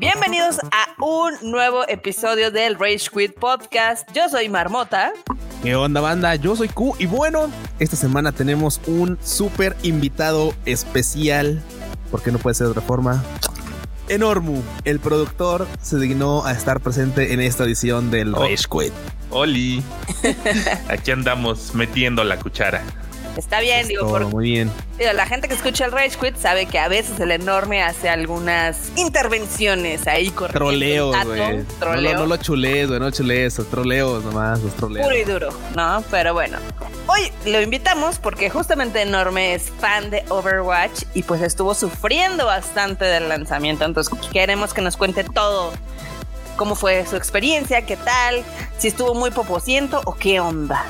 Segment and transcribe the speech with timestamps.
[0.00, 4.10] Bienvenidos a un nuevo episodio del Rage Quit Podcast.
[4.12, 5.12] Yo soy Marmota.
[5.62, 6.34] ¿Qué onda, banda?
[6.34, 7.48] Yo soy Q y bueno,
[7.78, 11.62] esta semana tenemos un súper invitado especial,
[12.10, 13.22] porque no puede ser de otra forma.
[14.08, 18.40] Enormu, el productor, se dignó a estar presente en esta edición del Oh.
[18.40, 18.92] Rage Quit.
[19.30, 19.82] Oli,
[20.88, 22.82] aquí andamos metiendo la cuchara.
[23.36, 24.70] Está bien, digo, Todo por, muy bien.
[24.98, 28.08] digo, la gente que escucha el Rage Quit sabe que a veces el enorme hace
[28.08, 30.58] algunas intervenciones ahí corriendo.
[30.58, 31.58] Troleos, güey.
[31.58, 32.12] No, Troleo.
[32.14, 35.06] lo- no lo chulees, güey, no chulees, los troleos nomás, los troleos.
[35.06, 36.02] puro y duro, ¿no?
[36.10, 36.58] Pero bueno,
[37.06, 43.04] hoy lo invitamos porque justamente Enorme es fan de Overwatch y pues estuvo sufriendo bastante
[43.04, 45.72] del lanzamiento, entonces queremos que nos cuente todo.
[46.56, 47.86] ¿Cómo fue su experiencia?
[47.86, 48.42] ¿Qué tal?
[48.78, 50.84] ¿Si estuvo muy poposiento o qué onda?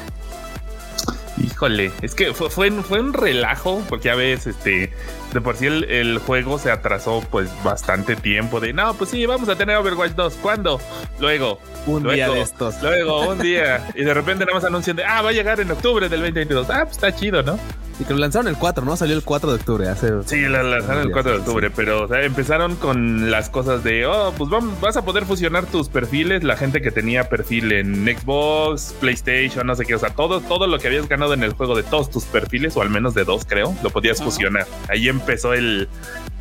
[1.39, 4.93] Híjole, es que fue, fue, un relajo, porque ya ves, este,
[5.33, 9.27] de por sí el, el juego se atrasó pues bastante tiempo de, no, pues sí,
[9.27, 10.81] vamos a tener Overwatch 2, ¿cuándo?
[11.19, 12.83] Luego, Un luego, día de estos.
[12.83, 15.71] luego, un día, y de repente nada más anuncian de, ah, va a llegar en
[15.71, 17.59] octubre del 2022, ah, pues está chido, ¿no?
[17.99, 18.97] Y que lo lanzaron el 4, ¿no?
[18.97, 20.11] Salió el 4 de octubre, hace...
[20.25, 24.07] Sí, la lanzaron el 4 de octubre, pero o sea, empezaron con las cosas de,
[24.07, 28.07] oh, pues vamos, vas a poder fusionar tus perfiles, la gente que tenía perfil en
[28.07, 31.53] Xbox, PlayStation, no sé qué, o sea, todo, todo lo que habías ganado en el
[31.53, 34.67] juego de todos tus perfiles, o al menos de dos, creo, lo podías fusionar.
[34.89, 35.89] Ahí empezó el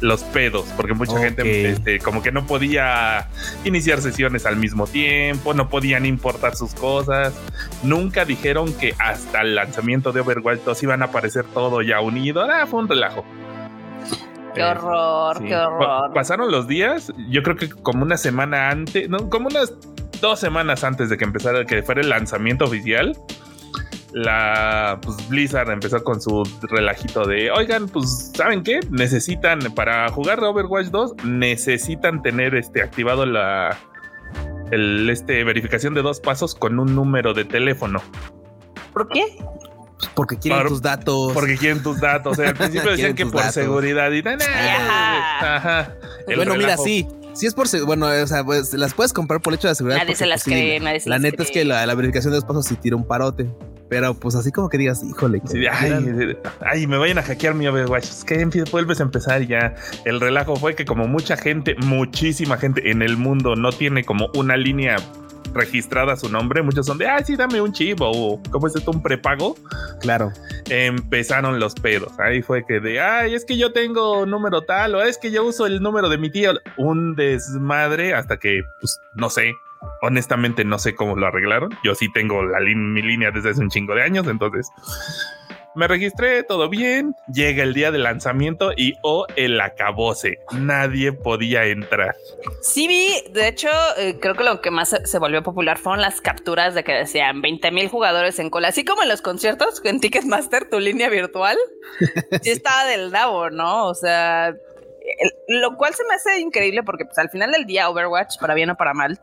[0.01, 3.27] los pedos, porque mucha gente este, como que no podía
[3.65, 7.33] iniciar sesiones al mismo tiempo, no podían importar sus cosas.
[7.83, 12.47] Nunca dijeron que hasta el lanzamiento de Overwatch 2 iban a aparecer todo ya unido.
[12.49, 13.25] Ah, fue un relajo.
[14.55, 15.45] Qué Eh, horror, Sí.
[15.47, 16.13] qué horror.
[16.13, 19.73] pasaron los días, yo creo que como una semana antes, no, como unas
[20.21, 23.17] dos semanas antes de que empezara, que fuera el lanzamiento oficial,
[24.13, 28.79] la pues, Blizzard empezó con su relajito de, oigan, pues, ¿saben qué?
[28.89, 33.77] Necesitan, para jugar Overwatch 2, necesitan tener este activado la
[34.71, 38.01] el este verificación de dos pasos con un número de teléfono.
[38.93, 39.23] ¿Por qué?
[40.15, 41.33] Porque quieren tus datos.
[41.33, 42.33] Porque quieren tus datos.
[42.33, 43.53] O sea, al principio decían que por datos.
[43.55, 45.55] seguridad y tan- Ajá.
[45.55, 45.93] Ajá.
[46.27, 47.07] El bueno, mira, sí.
[47.33, 47.67] Sí es por...
[47.85, 49.99] Bueno, o sea, pues las puedes comprar por el hecho de la seguridad.
[49.99, 51.95] Nadie se las pues, sí, cree, nadie se La las neta es que la, la
[51.95, 53.49] verificación de los pasos sí tira un parote.
[53.89, 55.41] Pero pues así como que digas, híjole.
[55.45, 58.05] Sí, ay, ay, me vayan a hackear mi Overwatch.
[58.05, 59.75] Es que vuelves a empezar y ya.
[60.05, 64.29] El relajo fue que como mucha gente, muchísima gente en el mundo no tiene como
[64.35, 64.97] una línea
[65.53, 68.91] registrada su nombre, muchos son de, ay, sí, dame un chip o ¿cómo es esto?
[68.91, 69.55] Un prepago.
[70.01, 70.31] Claro.
[70.69, 72.17] Empezaron los pedos.
[72.19, 75.45] Ahí fue que de, ay, es que yo tengo número tal o es que yo
[75.45, 76.53] uso el número de mi tío.
[76.77, 79.53] Un desmadre hasta que, pues, no sé.
[80.01, 81.69] Honestamente no sé cómo lo arreglaron.
[81.83, 84.69] Yo sí tengo la mi línea desde hace un chingo de años, entonces
[85.75, 87.15] me registré, todo bien.
[87.31, 90.39] Llega el día del lanzamiento y oh, el acabose.
[90.51, 92.15] Nadie podía entrar.
[92.61, 96.21] Sí vi, de hecho, eh, creo que lo que más se, volvió popular fueron las
[96.21, 99.99] capturas de que decían 20 mil jugadores en cola, así como en los conciertos, en
[99.99, 101.57] Ticketmaster, tu línea virtual,
[102.41, 103.85] sí estaba del nabo, ¿no?
[103.87, 107.89] O sea, el- lo cual se me hace increíble porque pues al final del día
[107.89, 109.19] Overwatch, para bien o para mal,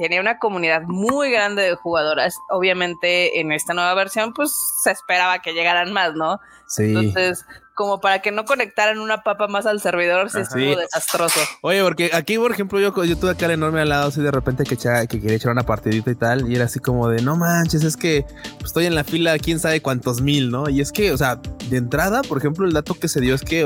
[0.00, 2.34] tenía una comunidad muy grande de jugadoras.
[2.50, 4.52] Obviamente en esta nueva versión pues
[4.82, 6.40] se esperaba que llegaran más, ¿no?
[6.66, 6.84] Sí.
[6.84, 7.44] Entonces,
[7.74, 10.48] como para que no conectaran una papa más al servidor, se Ajá.
[10.48, 10.76] estuvo Sí.
[10.80, 11.40] desastroso.
[11.62, 14.30] Oye, porque aquí, por ejemplo, yo, yo tuve acá el enorme al lado, así de
[14.30, 17.22] repente que, echa- que quería echar una partidita y tal, y era así como de,
[17.22, 18.24] no manches, es que
[18.58, 20.68] pues, estoy en la fila, quién sabe cuántos mil, ¿no?
[20.68, 21.36] Y es que, o sea,
[21.70, 23.64] de entrada, por ejemplo, el dato que se dio es que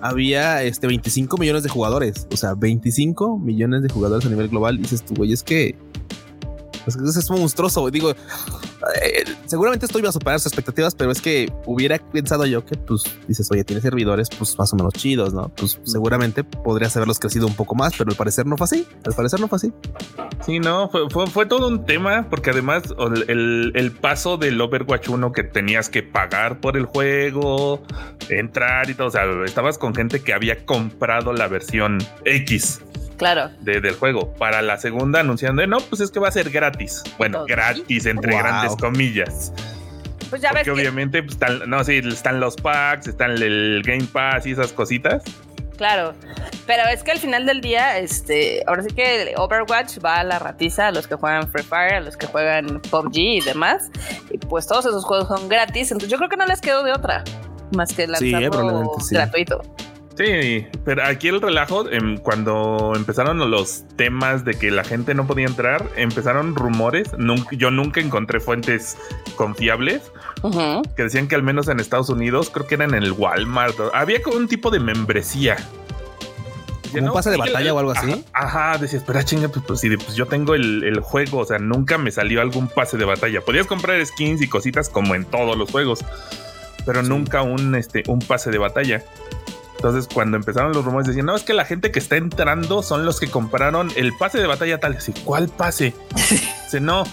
[0.00, 4.76] había este 25 millones de jugadores, o sea, 25 millones de jugadores a nivel global,
[4.76, 5.76] y dices tú, güey, es que
[7.18, 7.92] es, monstruoso, güey.
[7.92, 12.64] digo, eh, seguramente esto iba a superar sus expectativas, pero es que hubiera pensado yo
[12.64, 15.48] que, pues, dices, oye, tiene servidores, pues, más o menos chidos, ¿no?
[15.56, 18.86] Pues, seguramente podrías haberlos crecido un poco más, pero al parecer no fue así.
[19.04, 19.72] Al parecer no fue así.
[20.44, 24.60] Sí, no, fue, fue, fue todo un tema porque además el, el- el paso del
[24.60, 27.82] Overwatch 1 que tenías que pagar por el juego,
[28.28, 32.80] entrar y todo, o sea, estabas con gente que había comprado la versión X
[33.16, 33.50] Claro.
[33.60, 34.32] de- del juego.
[34.34, 37.02] Para la segunda anunciando, no, pues es que va a ser gratis.
[37.18, 38.40] Bueno, gratis entre Wow.
[38.42, 39.52] grandes comillas.
[40.30, 43.82] Pues ya ves Porque que, obviamente pues, están, no, sí, están los packs, están el
[43.84, 45.22] Game Pass y esas cositas.
[45.76, 46.14] claro.
[46.66, 50.40] Pero es que al final del día, este, ahora sí que Overwatch va a la
[50.40, 53.88] ratiza a los que juegan Free Fire, a los que juegan PUBG y demás.
[54.30, 55.92] Y pues todos esos juegos son gratis.
[55.92, 57.22] Entonces yo creo que no les quedó de otra.
[57.76, 59.14] Más que Sí, lanzarlo probablemente sí.
[59.14, 59.62] gratuito.
[60.16, 65.26] Sí, pero aquí el relajo, em, cuando empezaron los temas de que la gente no
[65.26, 67.10] podía entrar, empezaron rumores.
[67.52, 68.96] yo nunca encontré fuentes
[69.36, 70.10] confiables
[70.96, 74.22] que decían que al menos en Estados Unidos, creo que era en el Walmart, había
[74.22, 75.56] como un tipo de membresía.
[76.94, 78.24] ¿Un pase de batalla o algo así?
[78.32, 81.98] Ajá, decías, espera, chinga, pues, pues, pues, yo tengo el, el, juego, o sea, nunca
[81.98, 83.42] me salió algún pase de batalla.
[83.42, 86.04] Podías comprar skins y cositas como en todos los juegos,
[86.86, 89.02] pero nunca un, este, un pase de batalla.
[89.76, 93.04] Entonces, cuando empezaron los rumores, decían, no, es que la gente que está entrando son
[93.04, 94.96] los que compraron el pase de batalla tal.
[94.96, 95.94] Así, ¿cuál pase?
[96.64, 97.04] Dice, no.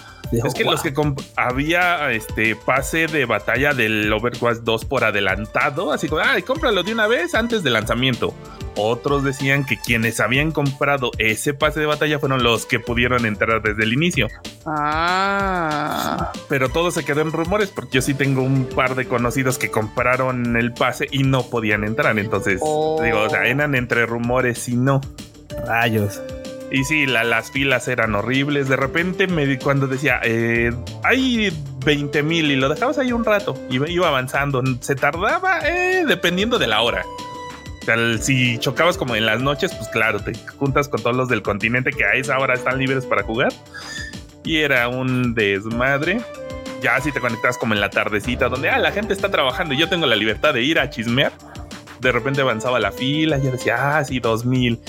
[0.44, 0.94] Es que los que
[1.36, 6.94] había este pase de batalla del Overwatch 2 por adelantado, así como, ay, cómpralo de
[6.94, 8.34] una vez antes del lanzamiento.
[8.76, 13.62] Otros decían que quienes habían comprado ese pase de batalla fueron los que pudieron entrar
[13.62, 14.28] desde el inicio.
[14.66, 16.32] Ah.
[16.50, 19.70] Pero todo se quedó en rumores porque yo sí tengo un par de conocidos que
[19.70, 22.18] compraron el pase y no podían entrar.
[22.18, 23.46] Entonces, digo, o sea, oh.
[23.46, 25.02] eran entre rumores y no.
[25.68, 26.20] Rayos.
[26.74, 28.68] Y sí, las filas eran horribles.
[28.68, 30.74] De repente, me, cuando decía, eh,
[31.04, 31.56] hay
[31.86, 34.62] 20 mil y lo dejabas ahí un rato, y iba avanzando.
[34.82, 37.06] Se tardaba eh, dependiendo de la hora
[38.20, 41.92] si chocabas como en las noches, pues claro, te juntas con todos los del continente
[41.92, 43.52] que a esa hora están libres para jugar.
[44.44, 46.22] Y era un desmadre.
[46.82, 49.78] Ya si te conectabas como en la tardecita, donde ah, la gente está trabajando y
[49.78, 51.32] yo tengo la libertad de ir a chismear.
[52.02, 54.80] De repente avanzaba la fila, ya decía, ah, sí, 2000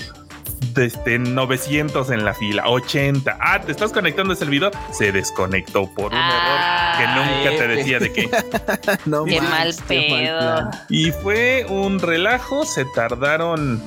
[0.77, 3.37] este, 900 en la fila, 80.
[3.39, 4.71] Ah, te estás conectando al servidor.
[4.91, 6.59] Se desconectó por un error
[6.97, 8.29] que nunca te decía de qué.
[9.05, 10.69] no qué mal pedo.
[10.89, 12.65] y fue un relajo.
[12.65, 13.81] Se tardaron.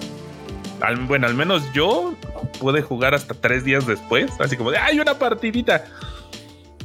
[1.06, 2.14] bueno, al menos yo
[2.58, 4.30] pude jugar hasta tres días después.
[4.40, 5.84] Así como de, hay una partidita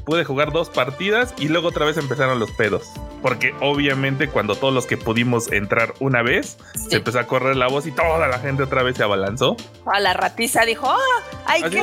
[0.05, 2.89] pude jugar dos partidas y luego otra vez empezaron los pedos.
[3.21, 7.67] Porque obviamente cuando todos los que pudimos entrar una vez, se empezó a correr la
[7.67, 9.55] voz y toda la gente otra vez se abalanzó.
[9.85, 10.97] A la ratiza dijo, ¡ah!
[11.45, 11.81] ¡Ay, qué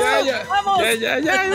[0.49, 0.81] ¡Vamos!
[0.81, 1.47] Ya, ya, ya.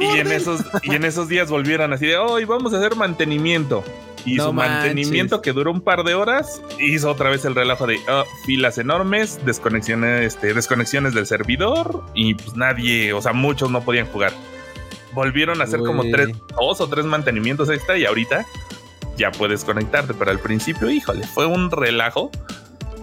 [0.00, 3.84] y, en esos, y en esos días volvieron así de, hoy vamos a hacer mantenimiento.
[4.24, 7.98] Y su mantenimiento que duró un par de horas hizo otra vez el relajo de
[8.10, 13.82] oh, filas enormes, desconexiones, este, desconexiones del servidor y pues nadie, o sea, muchos no
[13.82, 14.32] podían jugar
[15.12, 16.28] volvieron a hacer como tres,
[16.58, 18.46] dos o tres mantenimientos extra y ahorita
[19.16, 22.30] ya puedes conectarte, pero al principio, híjole, fue un relajo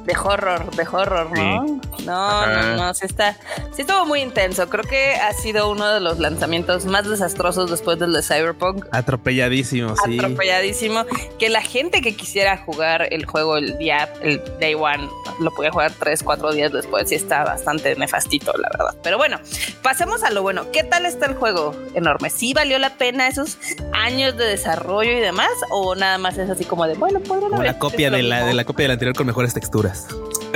[0.05, 1.81] de horror, de horror, ¿no?
[2.05, 3.33] No, no, no, sí está,
[3.73, 4.69] sí estuvo muy intenso.
[4.69, 8.85] Creo que ha sido uno de los lanzamientos más desastrosos después del de Cyberpunk.
[8.91, 10.17] Atropelladísimo, sí.
[10.17, 11.05] Atropelladísimo.
[11.39, 15.09] Que la gente que quisiera jugar el juego el día, el day one,
[15.39, 18.95] lo puede jugar tres, cuatro días después y está bastante nefastito, la verdad.
[19.01, 19.39] Pero bueno,
[19.81, 20.71] pasemos a lo bueno.
[20.71, 21.75] ¿Qué tal está el juego?
[21.95, 22.29] Enorme.
[22.29, 23.57] ¿Sí valió la pena esos
[23.93, 25.49] años de desarrollo y demás?
[25.71, 28.63] ¿O nada más es así como de, bueno, puedo una copia de la, de la
[28.63, 29.94] copia de la anterior con mejores texturas?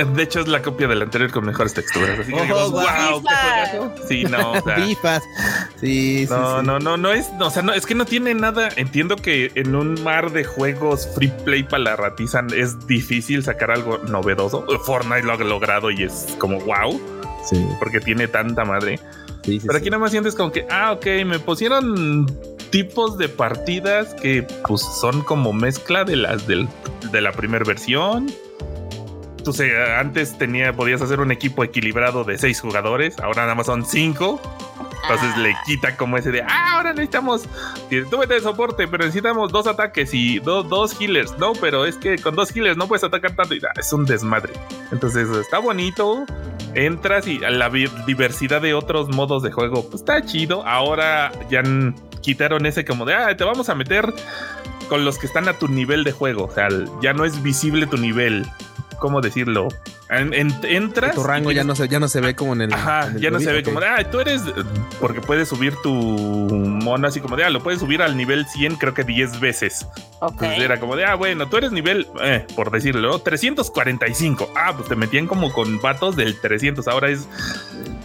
[0.04, 2.18] De hecho, es la copia del anterior con mejores texturas.
[2.18, 4.52] Así que oh, wow, Sí, no.
[4.52, 5.20] O sea,
[5.80, 8.70] Sí, no, no, no, no es, no, o sea, no, es que no tiene nada.
[8.76, 13.70] Entiendo que en un mar de juegos free play para la ratiza es difícil sacar
[13.70, 14.64] algo novedoso.
[14.84, 17.00] Fortnite lo ha logrado y es como wow.
[17.44, 17.66] Sí.
[17.78, 18.98] Porque tiene tanta madre.
[19.42, 22.26] Sí, Pero aquí nada más sientes como que, ah, ok, me pusieron
[22.70, 26.68] tipos de partidas que pues son como mezcla de las del,
[27.10, 28.30] de la primera versión
[29.42, 33.66] tú sé, antes tenía, podías hacer un equipo equilibrado de seis jugadores, ahora nada más
[33.66, 34.40] son cinco.
[35.02, 35.62] Entonces le ah.
[35.64, 37.48] quita como ese de, ah, ahora necesitamos,
[38.10, 41.36] tú vete de soporte, pero necesitamos dos ataques y dos healers.
[41.38, 43.54] No, pero es que con dos healers no puedes atacar tanto.
[43.54, 44.52] Y, es un desmadre.
[44.92, 46.24] Entonces está bonito.
[46.74, 47.68] Entras y la
[48.06, 50.64] diversidad de otros modos de juego pues, está chido.
[50.66, 51.62] Ahora ya
[52.20, 54.12] quitaron ese como de, ah, te vamos a meter
[54.88, 56.44] con los que están a tu nivel de juego.
[56.44, 56.68] O sea,
[57.02, 58.46] ya no es visible tu nivel.
[58.98, 59.68] ¿Cómo decirlo?
[60.10, 61.14] Entras.
[61.14, 62.72] Tu rango ya no se, ya no se ve como en el.
[62.72, 64.42] Ajá, ya no se ve como de, ah, tú eres.
[65.00, 68.76] Porque puedes subir tu mono así como de, ah, lo puedes subir al nivel 100,
[68.76, 69.86] creo que 10 veces.
[70.20, 74.52] Entonces era como de, ah, bueno, tú eres nivel, eh, por decirlo, 345.
[74.56, 76.88] Ah, pues te metían como con vatos del 300.
[76.88, 77.28] Ahora es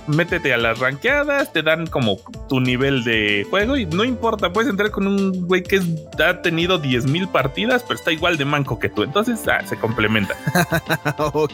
[0.08, 4.70] métete a las ranqueadas, te dan como tu nivel de juego y no importa, puedes
[4.70, 5.82] entrar con un güey que
[6.24, 9.04] ha tenido 10 mil partidas, pero está igual de manco que tú.
[9.04, 10.36] Entonces ah, se complementa.
[11.18, 11.52] ok.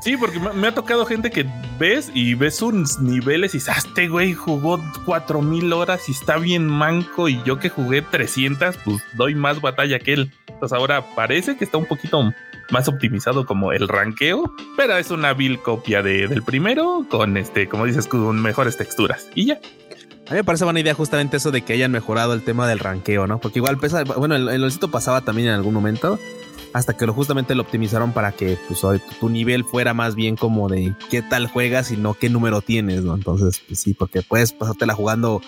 [0.00, 1.46] Sí, porque me ha tocado gente que
[1.78, 6.12] ves y ves sus niveles y dices, ah, este güey jugó 4 mil horas y
[6.12, 10.32] está bien manco y yo que jugué 300, pues doy más batalla que él.
[10.46, 12.32] Entonces ahora parece que está un poquito
[12.70, 17.68] más optimizado como el ranqueo, pero es una vil copia de, del primero con este,
[17.68, 19.60] como dices, con mejores texturas y ya.
[20.26, 22.80] A mí me parece buena idea justamente eso de que hayan mejorado el tema del
[22.80, 23.38] ranqueo, ¿no?
[23.40, 26.18] Porque igual pesa, bueno, el, el pasaba también en algún momento
[26.72, 28.82] hasta que lo justamente lo optimizaron para que pues,
[29.20, 33.02] tu nivel fuera más bien como de qué tal juegas y no qué número tienes,
[33.02, 33.14] ¿no?
[33.14, 35.40] Entonces, pues sí, porque puedes pasártela jugando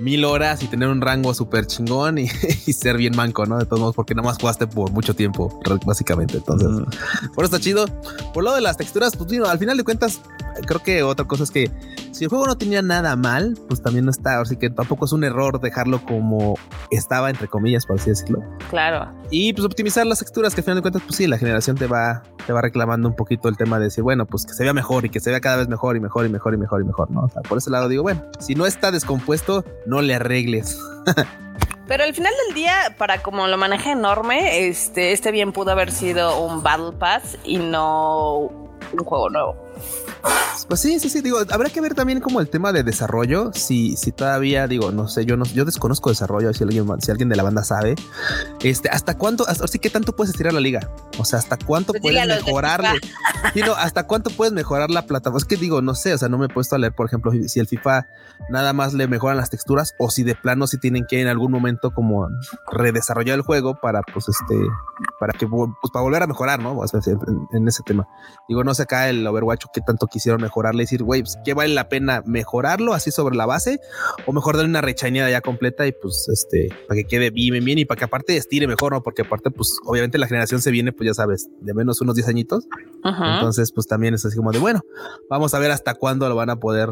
[0.00, 3.58] mil horas y tener un rango súper chingón y, ser bien manco, ¿no?
[3.58, 6.38] De todos modos, porque nada más jugaste por mucho tiempo, básicamente.
[6.38, 6.68] Entonces,
[7.34, 7.86] por eso está chido.
[8.32, 10.20] Por lo de las texturas, pues al final de cuentas,
[10.66, 11.70] creo que otra cosa es que
[12.12, 14.40] si el juego no tenía nada mal, pues también no está.
[14.40, 16.56] Así que tampoco es un error dejarlo como
[16.90, 18.42] estaba, entre comillas, por así decirlo.
[18.68, 19.12] Claro.
[19.30, 21.86] Y pues optimizar las texturas, que al final de cuentas, pues sí, la generación te
[21.86, 24.72] va, te va reclamando un poquito el tema de decir, bueno, pues que se vea
[24.72, 26.84] mejor y que se vea cada vez mejor y mejor y mejor y mejor y
[26.84, 27.20] mejor, ¿no?
[27.20, 30.80] O sea, por ese lado digo, bueno, si no está descompuesto, no le arregles.
[31.86, 35.90] Pero al final del día, para como lo maneja enorme, este, este bien pudo haber
[35.90, 38.38] sido un Battle Pass y no
[38.92, 39.56] un juego nuevo.
[40.68, 43.96] Pues sí, sí, sí, digo, habrá que ver también como el tema de desarrollo, si,
[43.96, 47.36] si todavía, digo, no sé, yo no, yo desconozco desarrollo, si alguien, si alguien de
[47.36, 47.96] la banda sabe,
[48.62, 51.92] este, hasta cuánto, hasta sí, qué tanto puedes estirar la liga, o sea, hasta cuánto
[51.92, 53.00] pues puedes mejorarle,
[53.78, 56.46] hasta cuánto puedes mejorar la plataforma, es que digo, no sé, o sea, no me
[56.46, 58.06] he puesto a leer, por ejemplo, si el FIFA
[58.48, 61.52] nada más le mejoran las texturas o si de plano si tienen que en algún
[61.52, 62.28] momento como
[62.70, 64.56] redesarrollar el juego para, pues, este,
[65.18, 66.80] para que, pues, para volver a mejorar, ¿no?
[67.52, 68.08] en, ese tema.
[68.48, 71.54] Digo, no sé acá el Overwatch qué tanto quisieron mejorarle y decir, güey, pues, ¿qué
[71.54, 73.80] vale la pena mejorarlo así sobre la base?
[74.26, 77.78] O mejor darle una rechañada ya completa y pues este, para que quede bien, bien
[77.78, 79.02] y para que aparte estire mejor, ¿no?
[79.02, 82.28] Porque aparte, pues obviamente la generación se viene, pues ya sabes, de menos unos 10
[82.28, 82.66] añitos.
[83.04, 84.82] Entonces, pues también es así como de, bueno,
[85.28, 86.90] vamos a ver hasta cuándo lo van a poder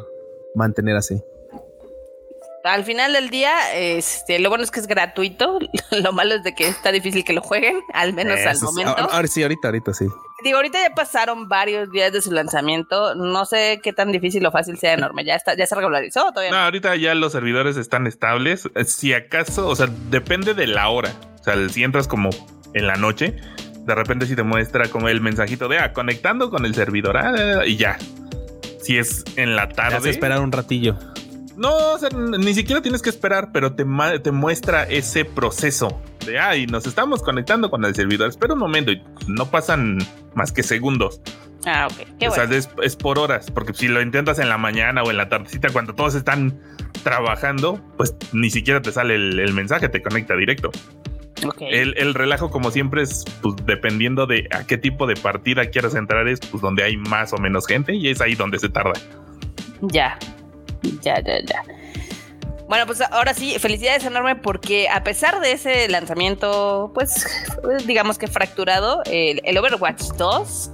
[0.55, 1.23] mantener así
[2.65, 5.59] al final del día, este, lo bueno es que es gratuito.
[6.03, 8.95] Lo malo es de que está difícil que lo jueguen, al menos al momento.
[8.97, 10.07] Ahora, sí, ahorita, ahorita sí.
[10.45, 13.15] Digo, ahorita ya pasaron varios días de su lanzamiento.
[13.15, 15.25] No sé qué tan difícil o fácil sea enorme.
[15.25, 16.51] Ya está, ya se regularizó todavía.
[16.51, 18.69] No, ahorita ya los servidores están estables.
[18.87, 21.13] Si acaso, o sea, depende de la hora.
[21.41, 22.31] O sea, si entras como
[22.75, 23.37] en la noche,
[23.89, 27.65] de repente si te muestra como el mensajito de ah, conectando con el servidor ah,
[27.67, 27.99] y ya.
[28.83, 30.01] Si es en la tarde.
[30.05, 30.97] Ya esperar un ratillo.
[31.59, 33.85] No, o sea, ni siquiera tienes que esperar, pero te,
[34.23, 38.29] te muestra ese proceso de, ay, nos estamos conectando con el servidor.
[38.29, 39.99] Espera un momento y no pasan
[40.35, 41.21] más que segundos.
[41.67, 42.29] Ah, ok.
[42.29, 45.29] o sea, es, por horas, porque si lo intentas en la mañana o en la
[45.29, 46.61] tardecita cuando todos están
[47.03, 50.71] trabajando, pues ni siquiera te sale el, mensaje, te conecta directo.
[51.45, 51.69] Okay.
[51.73, 55.97] El, el, relajo, como siempre, es pues, dependiendo de a qué tipo de partida quieras
[55.97, 58.95] entrar, es pues donde hay más o menos gente y es ahí donde se tarda.
[59.81, 60.19] Ya,
[61.03, 61.63] ya, ya, ya.
[62.69, 67.27] Bueno, pues ahora sí, felicidades enorme porque a pesar de ese lanzamiento, pues
[67.87, 70.71] digamos que fracturado, el, Overwatch 2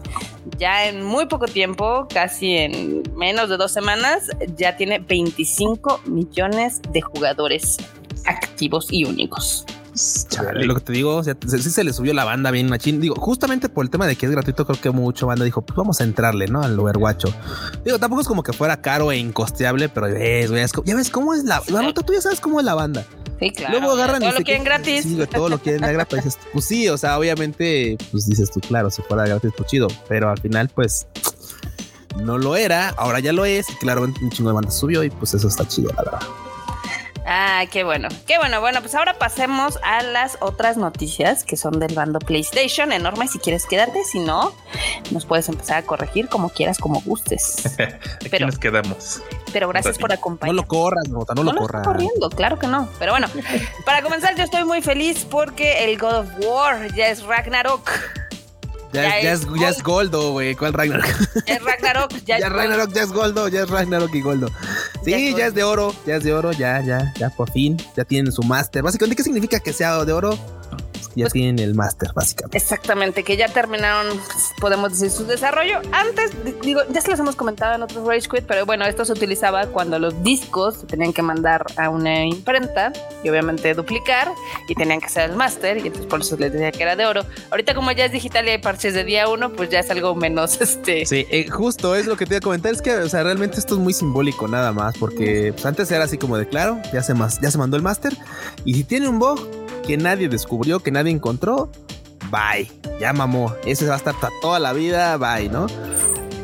[0.58, 6.82] ya en muy poco tiempo, casi en menos de dos semanas, ya tiene 25 millones
[6.90, 7.76] de jugadores
[8.24, 9.64] activos y únicos.
[10.54, 13.00] Lo que te digo, o sea, sí se le subió la banda bien machín.
[13.00, 15.76] Digo, justamente por el tema de que es gratuito, creo que mucho banda dijo, pues
[15.76, 16.62] vamos a entrarle, ¿no?
[16.62, 17.26] Al Overwatch.
[17.84, 21.44] Digo, tampoco es como que fuera caro e incosteable, pero ves, ya ves cómo es
[21.44, 23.06] la, la tú ya sabes cómo es la banda.
[23.40, 23.78] Sí, claro.
[23.78, 25.02] Luego agarran todo lo quieren gratis.
[25.04, 26.38] Sí, todo lo quieren gratis.
[26.52, 29.88] pues sí, o sea, obviamente, pues dices tú, claro, si fuera gratis, pues chido.
[30.08, 31.06] Pero al final, pues
[32.16, 33.68] no lo era, ahora ya lo es.
[33.70, 36.20] Y claramente un chingo de banda subió y pues eso está chido, la verdad.
[37.26, 38.08] Ah, qué bueno.
[38.26, 38.60] Qué bueno.
[38.60, 42.92] Bueno, pues ahora pasemos a las otras noticias que son del bando PlayStation.
[42.92, 44.04] Enorme, si quieres quedarte.
[44.04, 44.52] Si no,
[45.10, 47.78] nos puedes empezar a corregir como quieras, como gustes.
[47.78, 49.22] Aquí pero, nos quedamos.
[49.52, 50.56] Pero gracias por acompañarnos.
[50.56, 51.86] No lo corras, Nota, no, lo corras.
[51.86, 52.88] corriendo, claro que no.
[52.98, 53.28] Pero bueno,
[53.86, 57.90] para comenzar, yo estoy muy feliz porque el God of War ya es Ragnarok.
[58.94, 60.54] Ya, es, ya, es, Goldo, güey.
[60.54, 61.04] ¿Cuál Ragnarok?
[61.46, 62.12] Ya es Ragnarok.
[62.24, 64.48] Ya, es Ragnarok, ya es Goldo, ya es Ragnarok y Goldo.
[65.04, 67.76] Sí, ya es, de oro, ya es de oro, ya, ya, ya, por fin.
[67.96, 68.82] Ya tienen su máster.
[68.82, 70.38] Básicamente, ¿qué significa que sea de oro?
[71.14, 72.58] Ya pues tienen el máster, básicamente.
[72.58, 74.20] Exactamente, que ya terminaron,
[74.60, 75.80] podemos decir, su desarrollo.
[75.92, 79.12] Antes, digo, ya se los hemos comentado en otros Rage Quit, pero bueno, esto se
[79.12, 82.92] utilizaba cuando los discos se tenían que mandar a una imprenta
[83.22, 84.28] y obviamente duplicar
[84.68, 87.06] y tenían que ser el máster y entonces por eso les decía que era de
[87.06, 87.24] oro.
[87.50, 90.14] Ahorita como ya es digital y hay parches de día uno, pues ya es algo
[90.14, 91.06] menos este.
[91.06, 93.58] Sí, eh, justo es lo que te iba a comentar, es que, o sea, realmente
[93.58, 97.02] esto es muy simbólico nada más, porque pues, antes era así como de claro, ya
[97.02, 98.16] se, ya se mandó el máster
[98.64, 101.70] y si tiene un bug que nadie descubrió, que nadie encontró,
[102.30, 102.70] bye.
[103.00, 103.54] Ya mamó.
[103.64, 105.66] Ese va a estar toda la vida, bye, ¿no?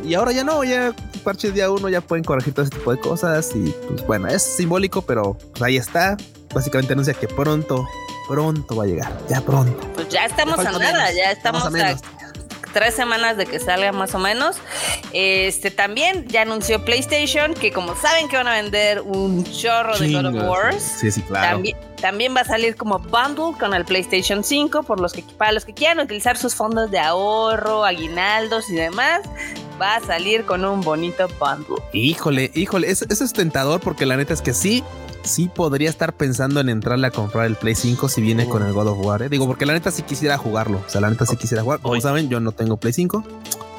[0.05, 3.01] Y ahora ya no, ya parches día uno ya pueden corregir todo ese tipo de
[3.01, 3.51] cosas.
[3.55, 6.17] Y pues bueno, es simbólico, pero pues, ahí está.
[6.53, 7.87] Básicamente anuncia que pronto,
[8.29, 9.13] pronto va a llegar.
[9.29, 9.79] Ya pronto.
[9.95, 11.71] Pues ya estamos a nada, ya estamos a,
[12.73, 14.57] tres semanas de que salga más o menos.
[15.13, 20.13] Este también ya anunció PlayStation que como saben que van a vender un chorro de
[20.13, 20.83] God of Wars.
[20.83, 21.57] Sí, sí, claro.
[21.57, 25.53] También, también, va a salir como bundle con el PlayStation 5 por los que para
[25.53, 29.23] los que quieran utilizar sus fondos de ahorro, aguinaldos y demás.
[29.81, 31.83] Va a salir con un bonito bundle.
[31.95, 34.85] Híjole, híjole, eso, eso es tentador porque la neta es que sí,
[35.23, 38.73] sí podría estar pensando en entrarle a comprar el Play 5 si viene con el
[38.73, 39.23] God of War.
[39.23, 39.29] ¿eh?
[39.29, 40.83] Digo, porque la neta sí quisiera jugarlo.
[40.87, 41.81] O sea, la neta sí quisiera jugar.
[41.81, 43.25] Como saben, yo no tengo Play 5.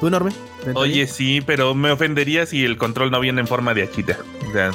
[0.00, 0.32] ¿Tú enorme?
[0.74, 4.18] Oye, sí, pero me ofendería si el control no viene en forma de Akita.
[4.48, 4.72] O sea,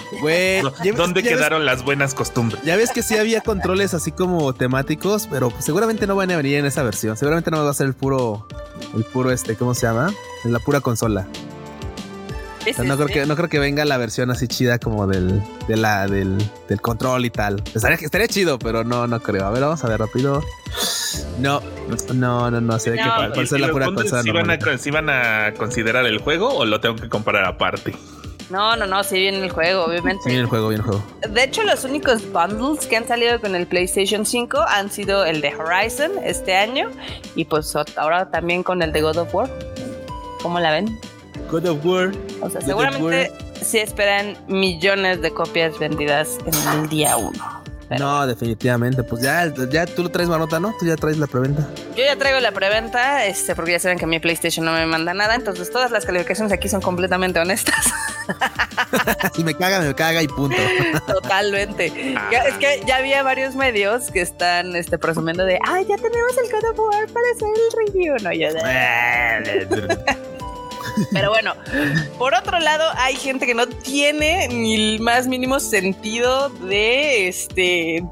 [0.95, 2.61] ¿dónde quedaron las buenas costumbres?
[2.63, 6.55] Ya ves que sí había controles así como temáticos, pero seguramente no van a venir
[6.55, 7.17] en esa versión.
[7.17, 8.47] Seguramente no va a ser el puro,
[8.95, 10.13] el puro este, ¿cómo se llama?
[10.45, 11.27] En la pura consola
[12.83, 16.07] no, creo que, no creo que venga la versión así chida como del, de la,
[16.07, 17.63] del, del control y tal.
[17.73, 19.45] Estaría, estaría chido, pero no, no creo.
[19.45, 20.43] A ver, vamos a ver rápido.
[21.39, 21.61] No,
[22.13, 22.79] no, no, no.
[22.79, 24.23] Se ve no, que ser la pura consola.
[24.23, 27.93] ¿sí van, a, ¿Sí van a considerar el juego o lo tengo que comprar aparte?
[28.49, 30.23] No, no, no, sí viene el juego, obviamente.
[30.23, 31.03] Sí viene el juego, viene el juego.
[31.29, 35.41] De hecho, los únicos bundles que han salido con el PlayStation 5 han sido el
[35.41, 36.89] de Horizon este año
[37.35, 39.49] y pues ahora también con el de God of War.
[40.41, 40.97] ¿Cómo la ven?
[41.49, 42.11] God of War.
[42.41, 47.67] O sea, seguramente sí esperan millones de copias vendidas en el día uno.
[47.89, 49.03] No, definitivamente.
[49.03, 50.75] Pues ya, ya tú lo traes marmota, ¿no?
[50.77, 51.67] Tú ya traes la preventa.
[51.95, 55.13] Yo ya traigo la preventa, este, porque ya saben que mi PlayStation no me manda
[55.13, 55.35] nada.
[55.35, 57.93] Entonces todas las calificaciones aquí son completamente honestas.
[59.33, 60.57] si me caga, me caga y punto.
[61.07, 61.85] Totalmente.
[61.85, 66.51] es que ya había varios medios que están este, presumiendo de, ay, ya tenemos el
[66.51, 68.15] God of War para hacer el review.
[68.21, 70.27] No, yo de...
[71.11, 71.53] Pero bueno,
[72.17, 78.03] por otro lado, hay gente que no tiene ni el más mínimo sentido de este,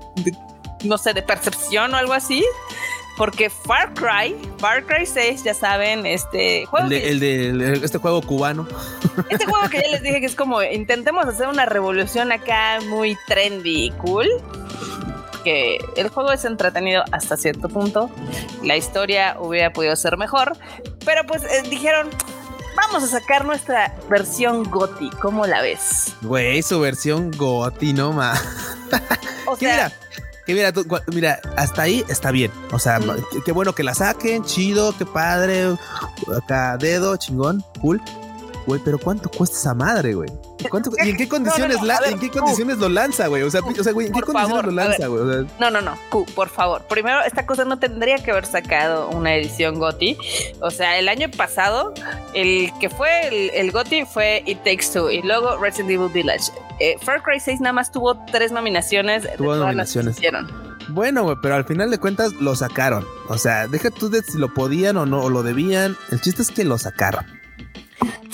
[0.83, 2.43] no sé, de percepción o algo así.
[3.17, 6.87] Porque Far Cry, Far Cry 6, ya saben, este juego.
[6.87, 8.67] El de, este juego cubano.
[9.29, 13.17] Este juego que ya les dije que es como intentemos hacer una revolución acá muy
[13.27, 14.27] trendy y cool.
[15.45, 18.09] Que el juego es entretenido hasta cierto punto.
[18.63, 20.57] La historia hubiera podido ser mejor.
[21.05, 22.09] Pero pues eh, dijeron,
[22.75, 25.09] vamos a sacar nuestra versión GOTI.
[25.21, 26.13] ¿Cómo la ves?
[26.21, 28.41] Güey, su versión GOTI, no más.
[29.47, 29.91] O sea,
[30.45, 30.71] que mira,
[31.07, 32.51] mira, hasta ahí está bien.
[32.71, 32.99] O sea,
[33.45, 35.75] qué, bueno que la saquen, chido, qué padre.
[36.35, 38.01] Acá, dedo, chingón, cool.
[38.65, 40.29] Güey, pero ¿cuánto cuesta esa madre, güey?
[41.05, 43.43] ¿Y en qué condiciones, ¿en qué condiciones lo lanza, güey?
[43.43, 45.47] O sea, o sea güey, ¿en qué condiciones lo lanza, güey?
[45.59, 46.83] no, no, no, Q, por favor.
[46.87, 50.17] Primero, esta cosa no tendría que haber sacado una edición GOTI.
[50.61, 51.93] O sea, el año pasado,
[52.33, 56.51] el que fue el, el GOTI fue It Takes Two y luego Resident Evil Village.
[56.79, 59.27] Eh, Far Cry 6 nada más tuvo tres nominaciones.
[59.37, 60.17] Tuvo nominaciones.
[60.89, 63.05] Bueno, güey, pero al final de cuentas lo sacaron.
[63.27, 65.95] O sea, deja tú de si lo podían o no, o lo debían.
[66.11, 67.25] El chiste es que lo sacaron.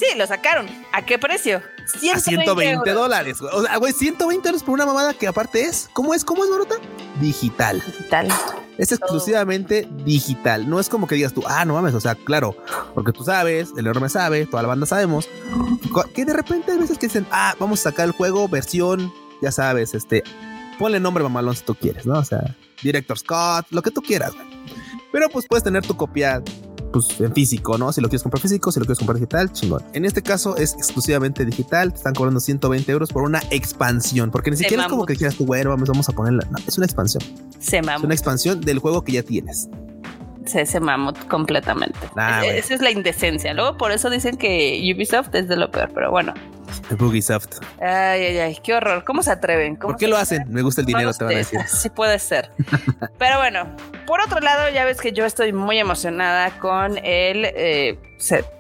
[0.01, 0.67] Sí, lo sacaron.
[0.91, 1.61] ¿A qué precio?
[1.85, 3.39] 120 a 120 dólares.
[3.39, 5.91] O sea, güey, 120 dólares por una mamada que aparte es.
[5.93, 6.25] ¿Cómo es?
[6.25, 6.73] ¿Cómo es, Marota?
[7.19, 7.83] Digital.
[7.85, 8.27] Digital.
[8.79, 10.67] Es exclusivamente digital.
[10.67, 11.93] No es como que digas tú, ah, no mames.
[11.93, 12.57] O sea, claro,
[12.95, 15.29] porque tú sabes, el enorme sabe, toda la banda sabemos,
[16.15, 19.51] que de repente hay veces que dicen, ah, vamos a sacar el juego, versión, ya
[19.51, 20.23] sabes, este,
[20.79, 22.17] ponle nombre mamalón si tú quieres, ¿no?
[22.17, 24.47] O sea, Director Scott, lo que tú quieras, güey.
[25.11, 26.41] Pero pues puedes tener tu copia
[26.91, 27.91] pues en físico, ¿no?
[27.91, 29.83] Si lo quieres comprar físico, si lo quieres comprar digital, chingón.
[29.93, 34.51] En este caso es exclusivamente digital, te están cobrando 120 euros por una expansión, porque
[34.51, 36.45] ni siquiera es como que quieras tu bueno, vamos, vamos a ponerla.
[36.49, 37.23] No, es una expansión.
[37.59, 39.69] Se Es una expansión del juego que ya tienes.
[40.45, 41.99] Se, se mamut completamente.
[42.15, 43.53] Ah, esa es la indecencia.
[43.53, 46.33] Luego por eso dicen que Ubisoft es de lo peor, pero bueno.
[46.97, 47.59] Bugisoft.
[47.79, 49.03] Ay, ay, ay, qué horror.
[49.03, 49.77] ¿Cómo se atreven?
[49.77, 50.45] ¿Por qué lo hacen?
[50.49, 51.59] Me gusta el dinero, te van a decir.
[51.67, 52.51] Sí puede ser.
[53.17, 57.97] Pero bueno, por otro lado, ya ves que yo estoy muy emocionada con el, eh,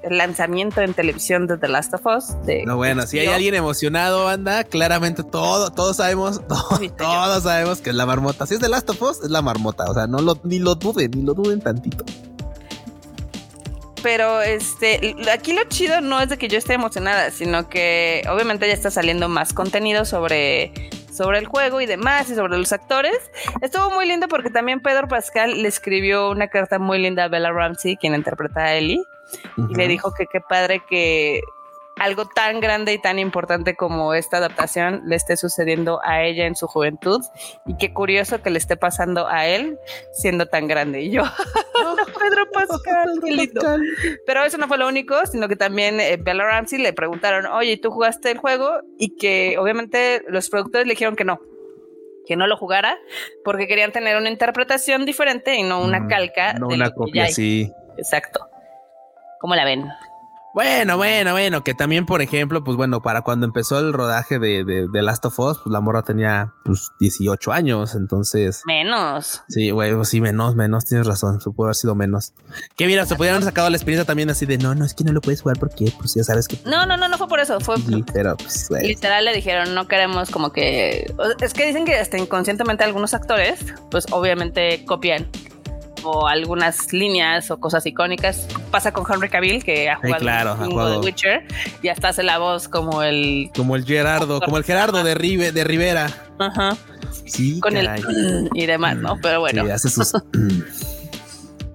[0.09, 2.35] lanzamiento en televisión de The Last of Us.
[2.65, 6.41] no, bueno, si hay alguien emocionado, anda, claramente todo, todos sabemos,
[6.97, 8.45] todos sabemos que es la marmota.
[8.45, 9.85] Si es The Last of Us, es la marmota.
[9.85, 12.05] O sea, no lo, ni lo duden, ni lo duden tantito
[14.01, 18.67] pero este, aquí lo chido no es de que yo esté emocionada, sino que obviamente
[18.67, 20.71] ya está saliendo más contenido sobre,
[21.13, 23.17] sobre el juego y demás y sobre los actores.
[23.61, 27.51] Estuvo muy lindo porque también Pedro Pascal le escribió una carta muy linda a Bella
[27.51, 29.03] Ramsey, quien interpreta a Ellie,
[29.57, 31.41] y le dijo que qué padre que
[31.97, 36.55] algo tan grande y tan importante como esta adaptación le esté sucediendo a ella en
[36.55, 37.21] su juventud
[37.65, 39.77] y qué curioso que le esté pasando a él
[40.13, 41.01] siendo tan grande.
[41.01, 41.23] Y yo,
[42.19, 43.61] Pedro Pascal, qué lindo.
[44.25, 47.77] Pero eso no fue lo único, sino que también eh, Bella Ramsey le preguntaron, oye,
[47.77, 48.81] ¿tú jugaste el juego?
[48.97, 51.39] Y que obviamente los productores le dijeron que no,
[52.25, 52.97] que no lo jugara
[53.43, 56.53] porque querían tener una interpretación diferente y no una calca.
[56.53, 57.71] No una copia, sí.
[57.97, 58.47] Exacto.
[59.39, 59.85] ¿Cómo la ven?
[60.53, 64.65] Bueno, bueno, bueno, que también, por ejemplo, pues bueno, para cuando empezó el rodaje de,
[64.65, 68.61] de, Last of Us, pues la morra tenía pues 18 años, entonces.
[68.65, 69.43] Menos.
[69.47, 72.33] Sí, güey, pues, sí, menos, menos, tienes razón, puede haber sido menos.
[72.75, 75.05] Que mira, se podrían haber sacado la experiencia también así de no, no, es que
[75.05, 76.57] no lo puedes jugar porque, pues ya sabes que.
[76.65, 77.77] No, no, no, no fue por eso, fue.
[77.77, 81.13] Sí, pero pues, Literal le dijeron, no queremos como que.
[81.39, 85.29] Es que dicen que hasta inconscientemente algunos actores, pues obviamente copian
[86.03, 88.47] o algunas líneas o cosas icónicas.
[88.69, 91.45] Pasa con Henry Cavill, que ha jugado, claro, Witcher
[91.81, 93.49] y hasta hace la voz como el.
[93.55, 96.07] Como el Gerardo, como el Gerardo de, Rive, de Rivera.
[96.39, 96.75] Ajá.
[97.25, 97.89] Sí, con el
[98.53, 99.17] y demás, ¿no?
[99.21, 99.63] Pero bueno.
[99.73, 100.13] hace sus.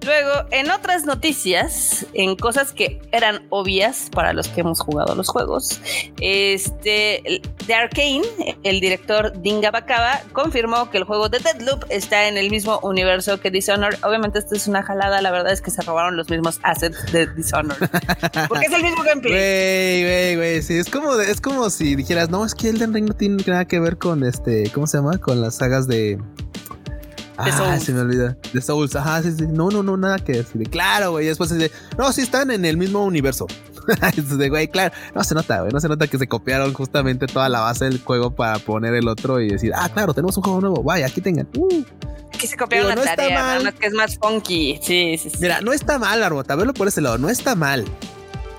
[0.07, 5.27] Luego, en otras noticias, en cosas que eran obvias para los que hemos jugado los
[5.27, 5.81] juegos,
[6.21, 8.21] este, de Arkane,
[8.63, 13.41] el director Dinga Bakaba, confirmó que el juego de Deadloop está en el mismo universo
[13.41, 13.99] que Dishonored.
[14.01, 17.27] Obviamente, esto es una jalada, la verdad es que se robaron los mismos assets de
[17.27, 17.89] Dishonored.
[18.47, 19.33] Porque es el mismo gameplay.
[19.33, 23.09] Güey, güey, güey, sí, es como, es como si dijeras, no, es que Elden Ring
[23.09, 25.17] no tiene nada que ver con este, ¿cómo se llama?
[25.17, 26.17] Con las sagas de
[27.37, 28.37] ah, se me olvida.
[28.53, 29.45] De Souls, ajá, sí, sí.
[29.47, 30.69] No, no, no, nada que decir.
[30.69, 31.27] Claro, güey.
[31.27, 33.47] Después dice, no, sí están en el mismo universo.
[34.15, 34.93] de, güey, claro.
[35.15, 35.71] No se nota, güey.
[35.71, 39.07] No se nota que se copiaron justamente toda la base del juego para poner el
[39.07, 40.83] otro y decir, ah, claro, tenemos un juego nuevo.
[40.83, 41.47] Vaya, aquí tengan.
[41.55, 41.83] Uh.
[42.33, 44.79] Aquí se copiaron la tarea, no que es más funky.
[44.81, 45.37] Sí, sí, sí.
[45.41, 46.55] Mira, no está mal, Arbota.
[46.55, 47.17] Verlo por ese lado.
[47.17, 47.85] No está mal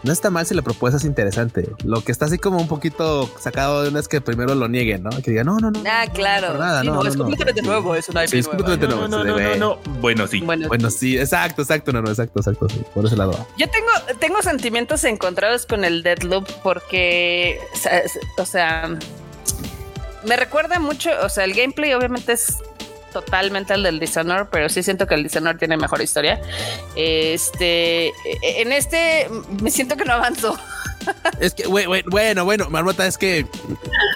[0.02, 1.70] no está mal si la propuesta es interesante.
[1.84, 5.02] Lo que está así como un poquito sacado de una es que primero lo nieguen,
[5.02, 5.10] ¿no?
[5.10, 5.82] Que digan, no, no, no.
[5.86, 6.54] Ah, claro.
[6.84, 9.08] No, es completamente nuevo, es una IP sí, es completamente nuevo.
[9.08, 10.40] No, no, no, no, Bueno, sí.
[10.40, 13.46] Bueno, sí, exacto, exacto, no, no, exacto, exacto, sí, por ese lado.
[13.56, 17.60] Yo tengo, tengo sentimientos encontrados con el Deadloop porque,
[18.38, 18.96] o sea,
[20.24, 22.58] me recuerda mucho, o sea, el gameplay obviamente es
[23.12, 26.40] totalmente al del Dishonored, pero sí siento que el Dishonored tiene mejor historia.
[26.96, 29.28] Este, en este
[29.60, 30.58] me siento que no avanzo.
[31.40, 33.46] Es que, bueno, bueno, Marmota, es que,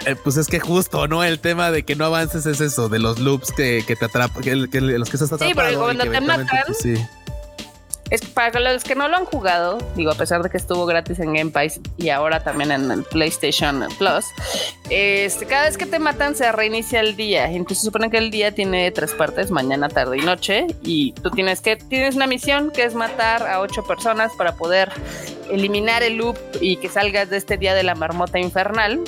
[0.04, 1.24] eh, pues es que justo, ¿no?
[1.24, 4.54] El tema de que no avances es eso, de los loops que, te atrapan, que,
[4.54, 5.48] los que estás atrapado.
[5.48, 6.94] Sí, pero cuando te matan, pues, sí.
[8.12, 11.18] Es para los que no lo han jugado, digo, a pesar de que estuvo gratis
[11.18, 14.26] en Game Pass y ahora también en PlayStation Plus,
[14.90, 17.46] este, cada vez que te matan se reinicia el día.
[17.46, 21.30] Entonces se supone que el día tiene tres partes, mañana, tarde y noche, y tú
[21.30, 24.92] tienes que tienes una misión que es matar a ocho personas para poder
[25.50, 29.00] eliminar el loop y que salgas de este día de la marmota infernal.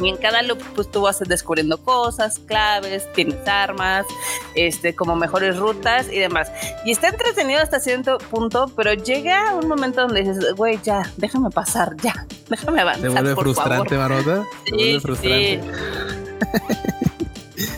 [0.00, 4.06] Y en cada loop, pues tú vas descubriendo cosas, claves, tienes armas,
[4.54, 6.50] este, como mejores rutas y demás.
[6.84, 11.50] Y está entretenido hasta cierto punto, pero llega un momento donde dices, güey, ya, déjame
[11.50, 13.02] pasar, ya, déjame avanzar.
[13.02, 14.44] ¿Te vuelve frustrante, Marota?
[14.64, 15.60] ¿Te vuelve frustrante?
[15.62, 17.09] Sí,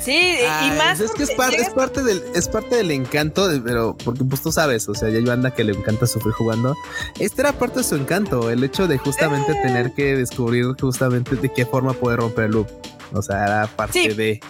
[0.07, 1.01] y más.
[1.01, 4.88] Es que es, es, parte del, es parte del encanto, pero porque pues tú sabes,
[4.88, 6.75] o sea, ya hay banda que le encanta sufrir jugando.
[7.18, 9.61] Este era parte de su encanto, el hecho de justamente eh.
[9.62, 12.68] tener que descubrir justamente de qué forma poder romper el loop.
[13.12, 14.40] O sea, era parte de.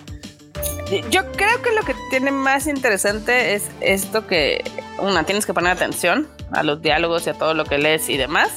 [1.11, 4.63] Yo creo que lo que tiene más interesante es esto que,
[4.99, 8.19] una, tienes que poner atención a los diálogos y a todo lo que lees y
[8.19, 8.51] demás.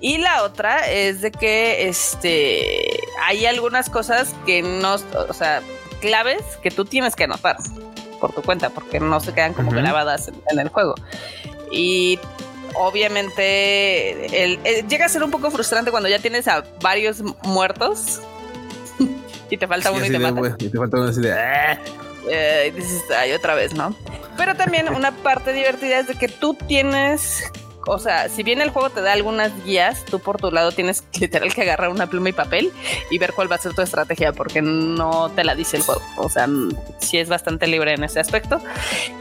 [0.00, 4.96] Y la otra es de que este hay algunas cosas que no,
[5.28, 5.60] o sea,
[6.00, 7.56] claves que tú tienes que anotar
[8.20, 10.94] por tu cuenta, porque no se quedan como grabadas en, el juego.
[11.70, 12.18] Y
[12.74, 18.20] obviamente el, llega a ser un poco frustrante cuando ya tienes a varios muertos
[19.50, 20.56] y te falta uno y te matan.
[20.58, 21.32] Y te falta uno así de...
[21.32, 21.78] Ah".
[22.28, 23.94] Eh, dices, ay, otra vez, ¿no?
[24.36, 27.50] Pero también una parte divertida es de que tú tienes
[27.86, 31.04] o sea, si bien el juego te da algunas guías, tú por tu lado tienes
[31.20, 32.70] literal que agarrar una pluma y papel
[33.10, 36.02] y ver cuál va a ser tu estrategia, porque no te la dice el juego.
[36.16, 36.48] O sea,
[36.98, 38.60] sí es bastante libre en ese aspecto.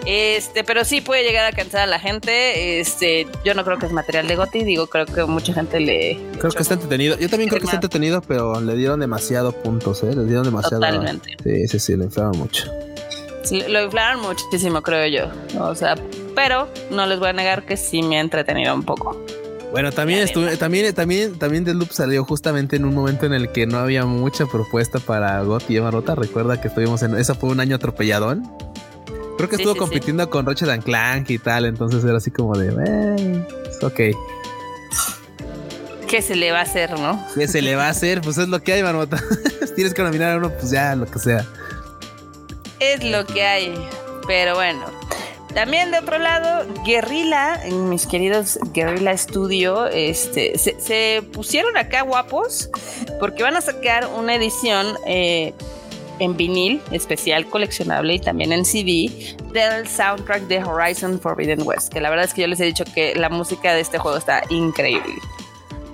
[0.05, 2.79] Este, pero sí puede llegar a cansar a la gente.
[2.79, 6.19] Este, yo no creo que es material de Goti, digo, creo que mucha gente le.
[6.39, 7.17] Creo que está entretenido.
[7.17, 10.15] Yo también creo que está entretenido, pero le dieron demasiado puntos, ¿eh?
[10.15, 10.81] Le dieron demasiado.
[10.81, 11.37] Totalmente.
[11.43, 12.71] Sí, sí, sí, le inflaron mucho.
[13.67, 15.61] Lo inflaron muchísimo, creo yo.
[15.61, 15.95] O sea,
[16.39, 19.21] pero no les voy a negar que sí me ha entretenido un poco.
[19.73, 23.51] Bueno, también estuve, también, también, también The Loop salió justamente en un momento en el
[23.51, 26.15] que no había mucha propuesta para GOT y Rota.
[26.15, 28.49] Recuerda que estuvimos en, esa fue un año atropelladón.
[29.35, 32.69] Creo que estuvo compitiendo con Roche and Clank y tal, entonces era así como de,
[32.87, 33.47] eh,
[33.81, 33.99] ok.
[36.07, 37.21] ¿Qué se le va a hacer, no?
[37.35, 38.21] ¿Qué se le va a hacer?
[38.21, 39.21] Pues es lo que hay, Marmota.
[39.75, 41.45] Tienes que nominar a uno, pues ya, lo que sea.
[42.79, 43.73] Es lo que hay.
[44.25, 44.98] Pero bueno,
[45.53, 52.69] también de otro lado, Guerrilla, mis queridos Guerrilla Studio, este, se, pusieron acá guapos
[53.19, 55.53] porque van a sacar una edición eh,
[56.19, 62.01] en vinil especial coleccionable y también en CD del soundtrack de Horizon Forbidden West, que
[62.01, 64.43] la verdad es que yo les he dicho que la música de este juego está
[64.49, 65.15] increíble.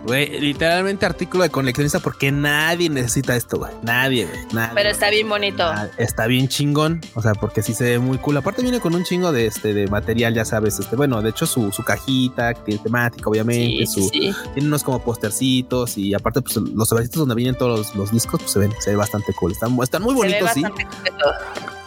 [0.05, 3.71] Güey, literalmente artículo de coleccionista porque nadie necesita esto, güey.
[3.81, 4.69] Nadie, güey.
[4.75, 5.63] Pero está bien bonito.
[5.97, 7.01] Está bien chingón.
[7.15, 8.37] O sea, porque sí se ve muy cool.
[8.37, 10.79] Aparte viene con un chingo de este de material, ya sabes.
[10.79, 13.87] Este, bueno, de hecho, su, su cajita, tiene temática, obviamente.
[13.87, 15.97] su, Tiene unos como postercitos.
[15.97, 18.95] Y aparte, pues los sobrecitos donde vienen todos los, discos, pues se ven, se ve
[18.95, 19.53] bastante cool.
[19.53, 20.63] Están, están muy bonitos, sí.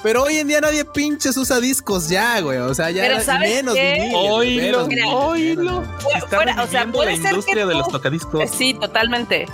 [0.02, 2.58] Pero hoy en día nadie pinches usa discos ya, güey.
[2.58, 3.02] O sea, ya
[3.40, 4.14] menos vinil.
[4.14, 5.78] Oílo, oílo.
[5.78, 8.48] o sea, puede la industria de los tocadiscos.
[8.50, 9.46] Sí, totalmente.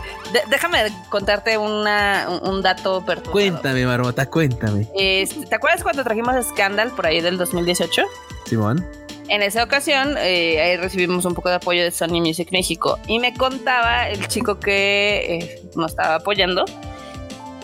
[0.50, 3.32] déjame contarte una, un dato perturbador.
[3.32, 4.88] Cuéntame, Marmota, cuéntame.
[4.94, 8.02] Este, ¿Te acuerdas cuando trajimos Scandal por ahí del 2018?
[8.46, 8.86] Simón.
[9.28, 13.18] En esa ocasión, eh, ahí recibimos un poco de apoyo de Sony Music México y
[13.18, 16.66] me contaba el chico que eh, nos estaba apoyando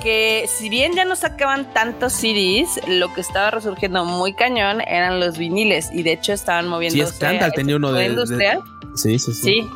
[0.00, 5.20] que si bien ya no sacaban tantos CDs, lo que estaba resurgiendo muy cañón eran
[5.20, 7.06] los viniles y de hecho estaban moviendo.
[7.06, 8.08] Sí, Scandal tenía uno de.
[8.96, 9.42] Sí, sí, sí.
[9.42, 9.68] Sí,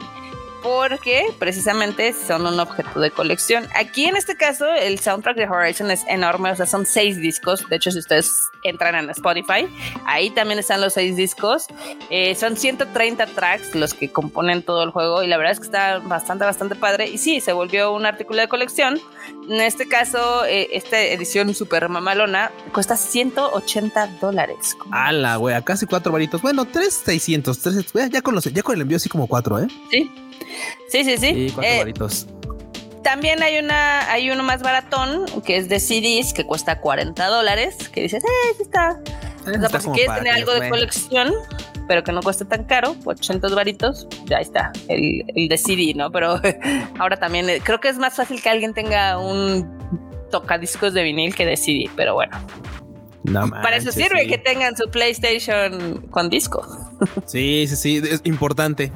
[0.64, 3.68] porque precisamente son un objeto de colección.
[3.76, 7.68] Aquí en este caso el soundtrack de Horizon es enorme, o sea, son seis discos.
[7.68, 9.68] De hecho, si ustedes entran en Spotify,
[10.06, 11.66] ahí también están los seis discos.
[12.08, 15.66] Eh, son 130 tracks los que componen todo el juego y la verdad es que
[15.66, 17.08] está bastante, bastante padre.
[17.08, 18.98] Y sí, se volvió un artículo de colección.
[19.48, 24.74] En este caso, eh, esta edición super mamalona cuesta 180 dólares.
[24.90, 25.54] ¡Hala, güey!
[25.54, 26.40] A casi cuatro varitos.
[26.40, 27.60] Bueno, tres 600.
[28.10, 29.66] ya, con los, ya con el envío así como cuatro, ¿eh?
[29.90, 30.10] Sí.
[30.88, 31.50] Sí, sí, sí.
[31.54, 32.26] cuatro eh, varitos.
[33.02, 37.88] También hay una, hay uno más baratón que es de CDs que cuesta 40 dólares.
[37.90, 38.98] Que dices, eh, está.
[39.46, 41.32] Eh, o sea, por si quieres tener algo de colección,
[41.86, 46.10] pero que no cueste tan caro, 800 varitos, ya está, el, el de CD, ¿no?
[46.10, 46.40] Pero
[46.98, 49.68] ahora también eh, creo que es más fácil que alguien tenga un
[50.30, 52.36] tocadiscos de vinil que de CD, pero bueno.
[53.24, 56.66] No Para eso sirve que tengan su PlayStation con disco.
[57.24, 58.92] Sí, sí, sí, es importante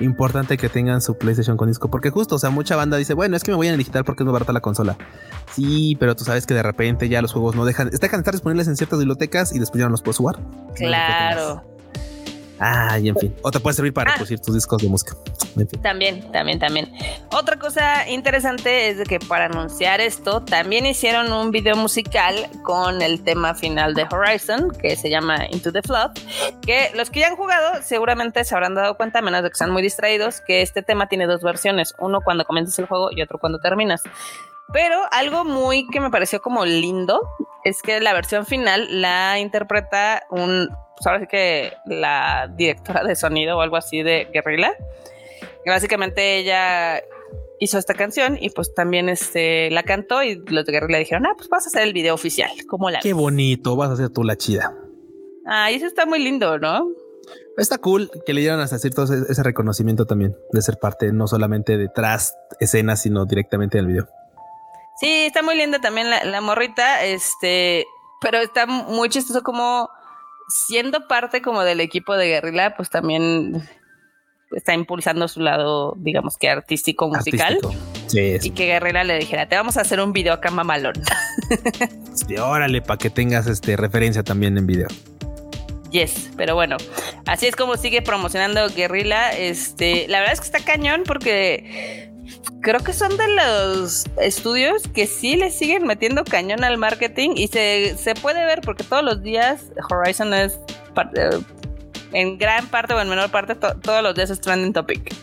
[0.00, 1.90] importante que tengan su PlayStation con disco.
[1.90, 4.22] Porque justo, o sea, mucha banda dice, bueno, es que me voy a digital porque
[4.22, 4.96] es muy barata la consola.
[5.52, 8.34] Sí, pero tú sabes que de repente ya los juegos no dejan, dejan de estar
[8.34, 10.38] disponibles en ciertas bibliotecas y después ya no los puedes jugar.
[10.74, 11.62] Claro.
[12.60, 13.34] Ah, y en fin.
[13.42, 14.16] O te puede servir para ah.
[14.18, 15.16] tus discos de música.
[15.82, 16.92] También, también, también.
[17.32, 23.00] Otra cosa interesante es de que para anunciar esto también hicieron un video musical con
[23.00, 26.10] el tema final de Horizon que se llama Into the Flood.
[26.60, 29.70] Que los que ya han jugado seguramente se habrán dado cuenta, menos de que están
[29.70, 33.38] muy distraídos, que este tema tiene dos versiones: uno cuando comienzas el juego y otro
[33.38, 34.02] cuando terminas.
[34.72, 37.20] Pero algo muy que me pareció como lindo
[37.64, 40.68] es que la versión final la interpreta un
[41.00, 44.74] pues ahora sí que la directora de sonido o algo así de Guerrilla.
[45.64, 47.02] básicamente ella
[47.58, 51.32] hizo esta canción y pues también este, la cantó y los de Guerrilla dijeron, ah,
[51.38, 52.50] pues vas a hacer el video oficial.
[52.68, 54.76] ¿Cómo la Qué bonito, vas a hacer tú la chida.
[55.46, 56.86] Ah, y eso está muy lindo, ¿no?
[57.56, 61.78] Está cool que le dieran hasta cierto ese reconocimiento también de ser parte no solamente
[61.78, 64.08] detrás escenas, sino directamente del video.
[65.00, 67.86] Sí, está muy linda también la, la morrita, este,
[68.20, 69.88] pero está muy chistoso como
[70.50, 73.62] siendo parte como del equipo de Guerrilla, pues también
[74.52, 77.58] está impulsando su lado, digamos que artístico, musical.
[78.08, 80.94] Sí, y que Guerrilla le dijera, te vamos a hacer un video acá mamalón.
[82.12, 84.88] Sí, órale, para que tengas este referencia también en video.
[85.90, 86.76] Yes, pero bueno,
[87.26, 89.30] así es como sigue promocionando Guerrilla.
[89.30, 92.09] Este, la verdad es que está cañón porque
[92.60, 97.48] creo que son de los estudios que sí le siguen metiendo cañón al marketing y
[97.48, 100.58] se, puede ver porque todos los días Horizon es
[101.16, 101.30] eh,
[102.12, 105.14] en gran parte o en menor parte todos los días es trending topic.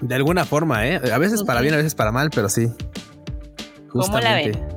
[0.00, 1.00] De alguna forma, ¿eh?
[1.12, 2.70] A veces para bien, a veces para mal, pero sí.
[3.88, 4.76] ¿Cómo la ven?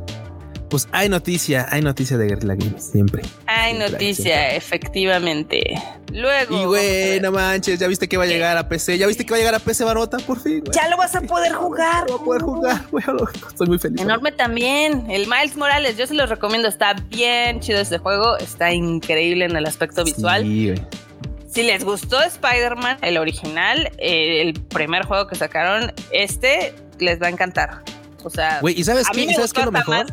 [0.70, 3.24] Pues hay noticia, hay noticia de Guerrilla Games, siempre.
[3.60, 5.82] Hay noticia, efectivamente.
[6.14, 6.62] Luego.
[6.62, 9.32] Y güey, no manches, ya viste que va a llegar a PC, ya viste que
[9.32, 10.64] va a llegar a PC Barota, por fin.
[10.74, 12.10] Ya lo vas a poder jugar.
[12.10, 13.04] Lo a poder jugar, güey.
[13.48, 14.02] Estoy muy feliz.
[14.02, 15.06] Enorme también.
[15.12, 19.56] El Miles Morales, yo se los recomiendo, está bien chido este juego, está increíble en
[19.56, 20.44] el aspecto visual.
[20.44, 20.82] Sí, güey.
[21.52, 27.28] Si les gustó Spider-Man, el original, eh, el primer juego que sacaron, este les va
[27.28, 27.82] a encantar.
[28.24, 29.34] O sea, güey, ¿y sabes qué?
[29.34, 30.06] ¿Sabes qué es lo mejor?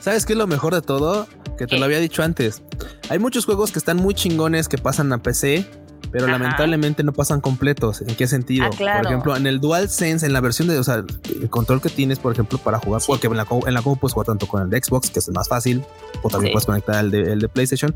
[0.00, 1.26] ¿Sabes qué es lo mejor de todo?
[1.58, 2.62] Que te lo había dicho antes.
[3.08, 5.66] Hay muchos juegos que están muy chingones que pasan a PC,
[6.10, 8.02] pero lamentablemente no pasan completos.
[8.02, 8.66] ¿En qué sentido?
[8.66, 11.04] Ah, por ejemplo, en el DualSense, en la versión de, o sea,
[11.40, 14.14] el control que tienes, por ejemplo, para jugar, porque en la, en la compu puedes
[14.14, 15.84] jugar tanto con el de Xbox, que es más fácil,
[16.22, 17.94] o también puedes conectar el de, el de, PlayStation.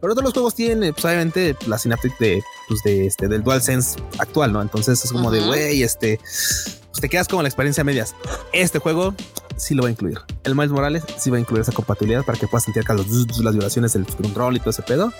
[0.00, 3.98] Pero todos los juegos tienen, pues, obviamente, la Synaptic de, pues, de este, del DualSense
[4.18, 4.62] actual, ¿no?
[4.62, 8.14] Entonces es como de, güey, este, pues te quedas como la experiencia medias.
[8.52, 9.14] Este juego
[9.56, 10.18] sí lo va a incluir.
[10.44, 13.06] El Miles Morales sí va a incluir esa compatibilidad para que puedas sentir acá los,
[13.40, 15.12] las vibraciones del control y todo ese pedo.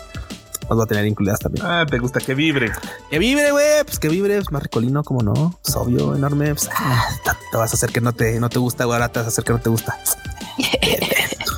[0.69, 1.65] Las va a tener incluidas también.
[1.65, 2.73] Ah, te gusta que vibre.
[3.11, 3.85] Que vibre, güey.
[3.85, 5.59] Pues que vibre, es más ricolino, como no.
[5.65, 6.55] Es obvio, enorme.
[6.55, 7.09] Pues, ah,
[7.51, 8.95] te vas a hacer que no te, no te gusta, güey.
[8.95, 9.99] Ahora te vas a hacer que no te gusta.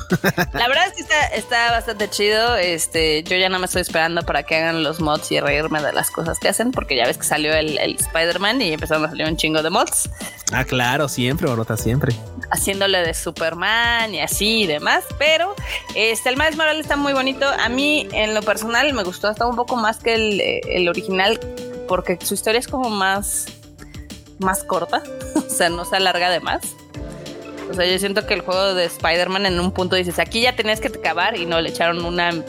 [0.53, 2.55] La verdad es que está, está, bastante chido.
[2.55, 5.93] Este, yo ya no me estoy esperando para que hagan los mods y reírme de
[5.93, 9.09] las cosas que hacen, porque ya ves que salió el, el Spider-Man y empezaron a
[9.09, 10.09] salir un chingo de mods.
[10.51, 12.15] Ah, claro, siempre, Borota, siempre.
[12.51, 15.03] Haciéndole de Superman y así y demás.
[15.17, 15.55] Pero
[15.95, 17.45] este, el Miles Morales está muy bonito.
[17.47, 21.39] A mí, en lo personal, me gustó hasta un poco más que el, el original,
[21.87, 23.45] porque su historia es como más,
[24.39, 25.03] más corta.
[25.35, 26.61] o sea, no se alarga de más.
[27.69, 30.55] O sea, yo siento que el juego de Spider-Man en un punto dices, aquí ya
[30.55, 32.31] tenías que acabar y no, le echaron una...
[32.31, 32.43] Le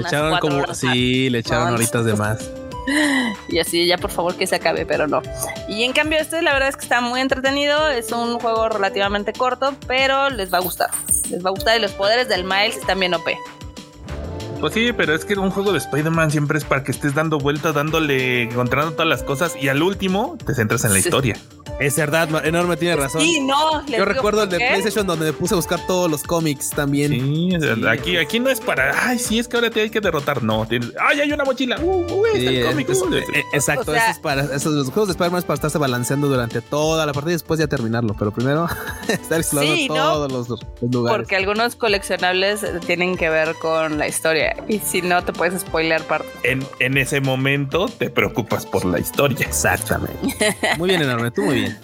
[0.00, 0.72] echaron como...
[0.74, 2.50] Sí, le echaron horitas de más.
[3.48, 5.22] Y así, ya por favor que se acabe, pero no.
[5.68, 7.88] Y en cambio, este la verdad es que está muy entretenido.
[7.88, 10.90] Es un juego relativamente corto, pero les va a gustar.
[11.30, 13.28] Les va a gustar y los poderes del Miles están bien OP.
[14.62, 17.38] Pues sí, pero es que un juego de Spider-Man siempre es para que estés dando
[17.38, 21.34] vueltas, dándole, encontrando todas las cosas y al último te centras en la historia.
[21.80, 23.22] Es verdad, enorme tiene razón.
[23.22, 23.84] Sí, no.
[23.86, 27.10] Yo recuerdo el de PlayStation donde me puse a buscar todos los cómics también.
[27.10, 27.50] Sí,
[27.88, 30.44] aquí, aquí no es para, ay, sí, es que ahora te hay que derrotar.
[30.44, 30.64] No,
[31.00, 31.80] ay, hay una mochila.
[31.80, 32.88] Uh, uh, el cómic.
[32.88, 36.60] Eh, exacto, eso es para, esos los juegos de Spider-Man es para estarse balanceando durante
[36.60, 38.14] toda la partida y después ya terminarlo.
[38.16, 38.68] Pero primero
[39.08, 41.18] estar explorando todos los, los, lugares.
[41.18, 46.02] Porque algunos coleccionables tienen que ver con la historia y si no te puedes spoiler
[46.02, 46.28] parte.
[46.42, 49.46] En, en ese momento te preocupas por la historia.
[49.46, 50.56] Exactamente.
[50.78, 51.78] Muy bien, enorme, tú muy bien.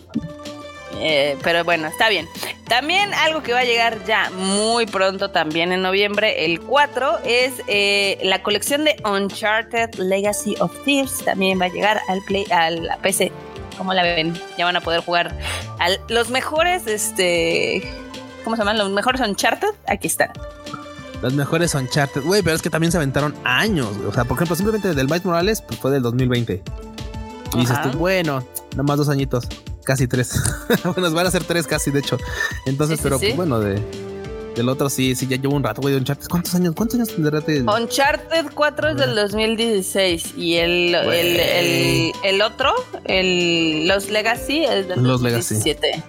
[1.00, 2.28] Eh, pero bueno, está bien.
[2.66, 7.62] También algo que va a llegar ya muy pronto, también en noviembre, el 4, es
[7.66, 11.24] eh, la colección de Uncharted Legacy of Thieves.
[11.24, 13.32] También va a llegar al play, a la PC.
[13.76, 14.34] ¿Cómo la ven?
[14.56, 15.32] Ya van a poder jugar
[15.78, 17.82] a los mejores, este,
[18.42, 18.76] ¿cómo se llaman?
[18.76, 19.70] Los mejores Uncharted.
[19.86, 20.32] Aquí están.
[21.22, 22.22] Los mejores Uncharted.
[22.22, 23.88] Güey, pero es que también se aventaron años.
[24.06, 26.62] O sea, por ejemplo, simplemente del Miles Morales pues, fue del 2020.
[27.54, 29.48] Y dices tú, bueno, nada más dos añitos
[29.84, 30.34] casi tres.
[30.84, 32.18] bueno, van a ser tres casi, de hecho.
[32.66, 33.80] Entonces, pero pues, bueno, de,
[34.54, 36.28] del otro sí, sí, ya llevo un rato, güey, de Uncharted.
[36.28, 36.74] ¿Cuántos años?
[36.76, 37.40] ¿Cuántos años tendrá?
[37.74, 44.88] Uncharted 4 es del 2016 y el, el, el, el, otro, el Los Legacy, es
[44.88, 45.86] del Los 2017.
[45.86, 46.02] Legacy.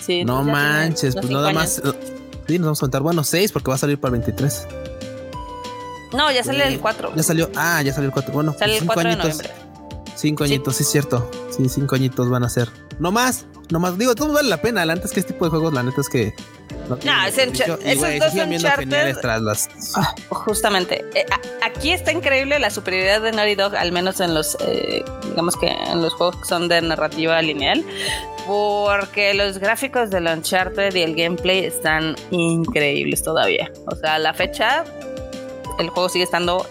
[0.00, 1.82] Sí, no manches, pues nada más.
[2.48, 3.02] Sí, nos vamos a contar.
[3.02, 4.66] Bueno, seis porque va a salir para el 23.
[6.14, 7.12] No, ya sale el 4.
[7.14, 7.50] Ya salió.
[7.54, 8.32] Ah, ya salió el 4.
[8.32, 9.24] Bueno, sale el 4 añitos.
[9.38, 9.67] de noviembre.
[10.18, 10.82] Cinco añitos, sí.
[10.82, 11.30] es cierto.
[11.50, 12.68] Sí, cinco añitos van a ser.
[12.98, 13.96] No más, no más.
[13.96, 14.82] Digo, todo vale la pena.
[14.82, 16.34] Antes que este tipo de juegos, la neta es que.
[16.88, 19.16] No, es esos dos Uncharted.
[19.20, 19.68] Tras las...
[19.94, 21.04] Ah, justamente.
[21.14, 21.24] Eh,
[21.62, 25.68] aquí está increíble la superioridad de Naughty Dog, al menos en los, eh, digamos que
[25.68, 27.84] en los juegos que son de narrativa lineal.
[28.46, 33.70] Porque los gráficos del Uncharted y el gameplay están increíbles todavía.
[33.86, 34.84] O sea, la fecha,
[35.78, 36.66] el juego sigue estando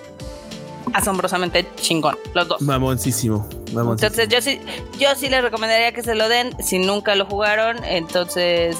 [0.94, 2.62] asombrosamente chingón, los dos.
[2.62, 3.48] Mamoncísimo.
[3.68, 4.60] Entonces yo sí,
[4.98, 6.52] yo sí les recomendaría que se lo den.
[6.62, 8.78] Si nunca lo jugaron, entonces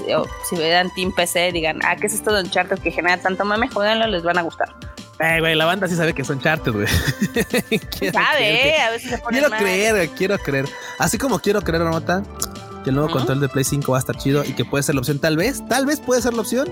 [0.50, 3.70] si vean Team PC, digan, ah, ¿qué es esto de Uncharted que genera tanto mame?
[3.70, 4.70] Jueguenlo, les van a gustar.
[5.20, 6.88] Ay, güey, la banda sí sabe que son Uncharted, güey.
[8.14, 10.66] sabe, a veces se Quiero creer, quiero creer.
[11.00, 12.24] Así como quiero creer, nota
[12.84, 14.96] que el nuevo control de Play 5 va a estar chido y que puede ser
[14.96, 16.72] la opción, tal vez, tal vez puede ser la opción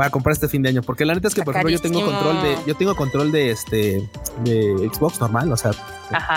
[0.00, 0.80] para comprar este fin de año.
[0.80, 3.50] Porque la neta es que, por ejemplo, yo tengo control de, yo tengo control de
[3.50, 4.08] este
[4.44, 5.72] de Xbox normal, o sea,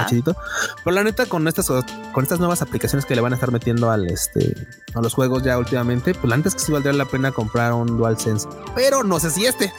[0.09, 0.35] chidito.
[0.83, 3.89] Pero la neta, con estas, con estas nuevas aplicaciones que le van a estar metiendo
[3.89, 4.53] al este
[4.93, 7.71] a los juegos ya últimamente, pues la neta es que sí valdría la pena comprar
[7.71, 8.49] un DualSense.
[8.75, 9.71] Pero no sé si este.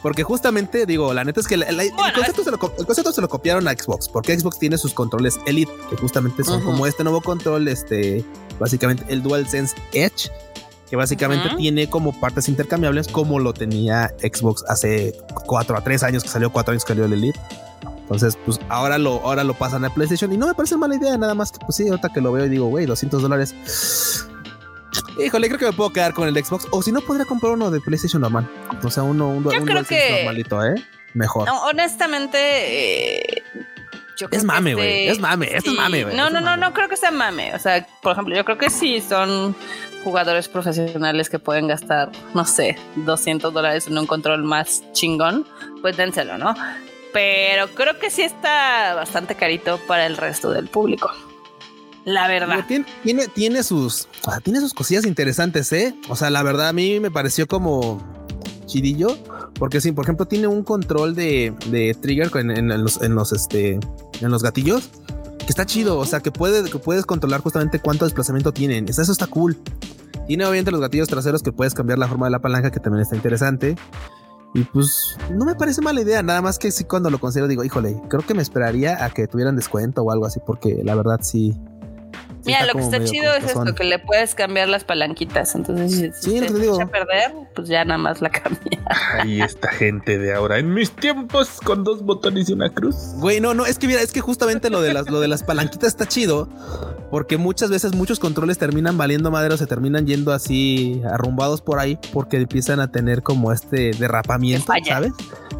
[0.00, 3.28] Porque justamente digo, la neta es que el, concepto se lo, el, concepto se lo,
[3.28, 7.20] copiaron a Xbox, porque Xbox tiene sus controles Elite, que justamente son como este nuevo
[7.20, 8.24] control, este,
[8.58, 10.30] básicamente el DualSense Edge,
[10.88, 15.14] que básicamente tiene como partes intercambiables como lo tenía Xbox hace
[15.46, 17.40] 4 a 3 años que salió, 4 años que salió el Elite.
[18.02, 21.18] Entonces, pues ahora lo, ahora lo pasan a PlayStation y no me parece mala idea,
[21.18, 23.54] nada más que pues sí, ahorita que lo veo y digo, güey, 200 dólares.
[25.22, 26.68] Híjole, creo que me puedo quedar con el Xbox.
[26.70, 28.48] O si no, podría comprar uno de PlayStation normal.
[28.82, 30.18] O sea, uno, un, Yo creo que...
[30.18, 30.74] normalito, ¿eh?
[31.14, 31.46] Mejor.
[31.46, 33.42] No, honestamente, eh,
[34.30, 35.08] es mame, güey.
[35.08, 36.16] Es mame, es mame, güey.
[36.16, 37.54] No, no, no, no creo que sea mame.
[37.54, 39.56] O sea, por ejemplo, yo creo que sí son
[40.06, 45.44] jugadores profesionales que pueden gastar, no sé, 200 dólares en un control más chingón,
[45.82, 46.54] pues dénselo, ¿no?
[47.12, 51.10] Pero creo que sí está bastante carito para el resto del público.
[52.04, 52.64] La verdad.
[53.02, 54.06] Tiene, tiene, sus,
[54.44, 55.92] tiene sus cosillas interesantes, ¿eh?
[56.08, 58.00] O sea, la verdad a mí me pareció como
[58.66, 59.18] chidillo.
[59.58, 63.80] Porque sí, por ejemplo, tiene un control de, de trigger en, los, en los, este,
[64.20, 64.88] en los gatillos
[65.38, 65.98] que está chido.
[65.98, 68.88] O sea, que, puede, que puedes controlar justamente cuánto desplazamiento tienen.
[68.88, 69.56] Eso está cool.
[70.26, 73.02] Tiene obviamente los gatillos traseros que puedes cambiar la forma de la palanca, que también
[73.02, 73.76] está interesante.
[74.54, 77.62] Y pues no me parece mala idea, nada más que sí cuando lo considero digo,
[77.62, 81.18] híjole, creo que me esperaría a que tuvieran descuento o algo así, porque la verdad
[81.20, 81.54] sí,
[82.46, 85.54] Mira, lo que está chido es esto, que le puedes cambiar las palanquitas.
[85.54, 88.80] Entonces, si, sí, te echa a perder, pues ya nada más la cambia.
[89.18, 90.58] Ahí esta gente de ahora.
[90.58, 92.94] En mis tiempos, con dos botones y una cruz.
[93.16, 95.42] Güey, no, no, es que mira, es que justamente lo de las, lo de las
[95.42, 96.48] palanquitas está chido.
[97.10, 101.78] Porque muchas veces muchos controles terminan valiendo madre o se terminan yendo así arrumbados por
[101.78, 105.12] ahí porque empiezan a tener como este derrapamiento, ¿sabes?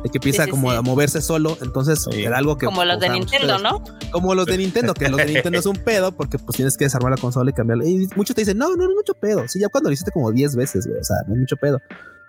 [0.07, 1.59] De que empieza como a moverse solo.
[1.61, 2.66] Entonces era algo que.
[2.66, 3.82] Como los de Nintendo, ¿no?
[4.12, 6.84] Como los de Nintendo, que los de Nintendo es un pedo porque pues tienes que
[6.84, 7.84] desarmar la consola y cambiarla.
[7.84, 9.48] Y muchos te dicen, no, no, no es mucho pedo.
[9.48, 11.00] Sí, ya cuando lo hiciste como 10 veces, güey.
[11.00, 11.80] O sea, no es mucho pedo.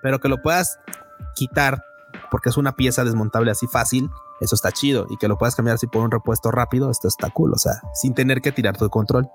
[0.01, 0.79] Pero que lo puedas
[1.35, 1.83] quitar
[2.31, 4.09] porque es una pieza desmontable así fácil,
[4.41, 5.05] eso está chido.
[5.11, 7.53] Y que lo puedas cambiar así por un repuesto rápido, esto está cool.
[7.53, 9.29] O sea, sin tener que tirar tu control.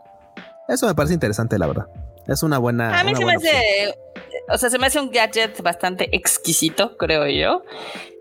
[0.68, 1.86] Eso me parece interesante, la verdad.
[2.27, 2.99] Es una buena.
[2.99, 3.95] A mí se me hace.
[4.49, 7.62] O sea, se me hace un gadget bastante exquisito, creo yo.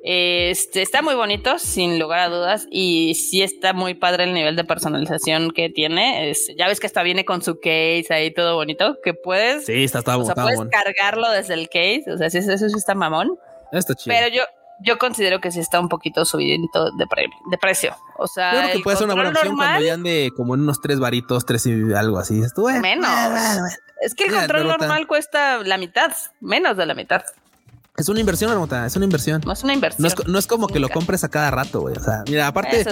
[0.03, 4.55] Este está muy bonito, sin lugar a dudas, y sí está muy padre el nivel
[4.55, 6.33] de personalización que tiene.
[6.57, 9.65] ya ves que hasta viene con su case ahí todo bonito, que puedes.
[9.65, 12.05] Sí, está, está, o sea, puedes cargarlo desde el case.
[12.07, 13.37] O sea, sí, eso sí está mamón.
[13.71, 14.15] Está chido.
[14.15, 14.43] Pero yo,
[14.83, 17.05] yo considero que sí está un poquito subidito de,
[17.49, 17.95] de precio.
[18.17, 20.81] O sea, creo que puede ser una buena opción cuando ya ande como en unos
[20.81, 22.41] tres varitos, tres y algo así.
[22.81, 23.09] menos.
[24.01, 27.23] es que el control normal cuesta la mitad, menos de la mitad.
[27.97, 29.41] Es una inversión, Armota, es una inversión.
[29.45, 30.09] No es una inversión.
[30.27, 31.95] No es, como que lo compres a cada rato, güey.
[31.95, 32.85] O sea, mira, aparte,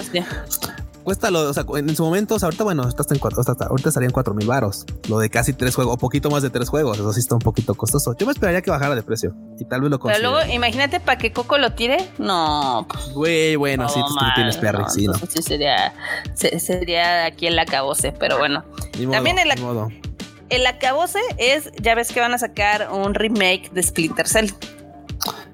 [1.02, 3.88] cuesta lo, o sea, en su momento, o sea, ahorita, bueno, está en cuatro, ahorita
[3.88, 4.84] estarían cuatro mil varos.
[5.08, 6.98] Lo de casi tres juegos, o poquito más de tres juegos.
[6.98, 8.16] Eso sí está un poquito costoso.
[8.18, 10.18] Yo me esperaría que bajara de precio y tal vez lo consiga.
[10.18, 11.98] Pero luego, imagínate para que Coco lo tire.
[12.18, 12.86] No.
[12.88, 15.14] Pues, güey, bueno, sí, tú tienes Perry, sí, ¿no?
[15.14, 15.92] Sí, sería,
[16.34, 18.64] sería aquí el acabose, pero bueno.
[19.10, 19.50] También el,
[20.50, 24.50] el acabose es, ya ves que van a sacar un remake de Splinter Cell.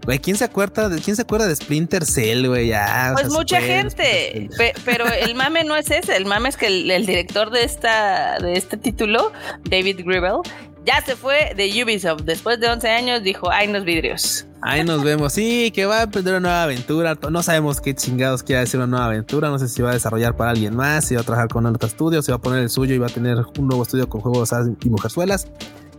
[0.06, 2.72] Güey, ¿quién se acuerda de quién se acuerda de Splinter Cell, güey?
[3.14, 4.48] pues mucha gente,
[4.84, 8.52] pero el mame no es ese, el mame es que el, director de esta de
[8.52, 9.32] este título,
[9.68, 10.42] David Gribble,
[10.84, 12.22] ya se fue de Ubisoft.
[12.22, 15.32] Después de 11 años dijo, "Ay, nos vidrios." Ahí nos vemos.
[15.32, 17.18] Sí, que va a emprender una nueva aventura.
[17.28, 19.48] No sabemos qué chingados quiere decir una nueva aventura.
[19.48, 21.88] No sé si va a desarrollar para alguien más, si va a trabajar con otro
[21.88, 24.20] estudio, si va a poner el suyo y va a tener un nuevo estudio con
[24.20, 24.50] juegos
[24.82, 25.48] y mujerzuelas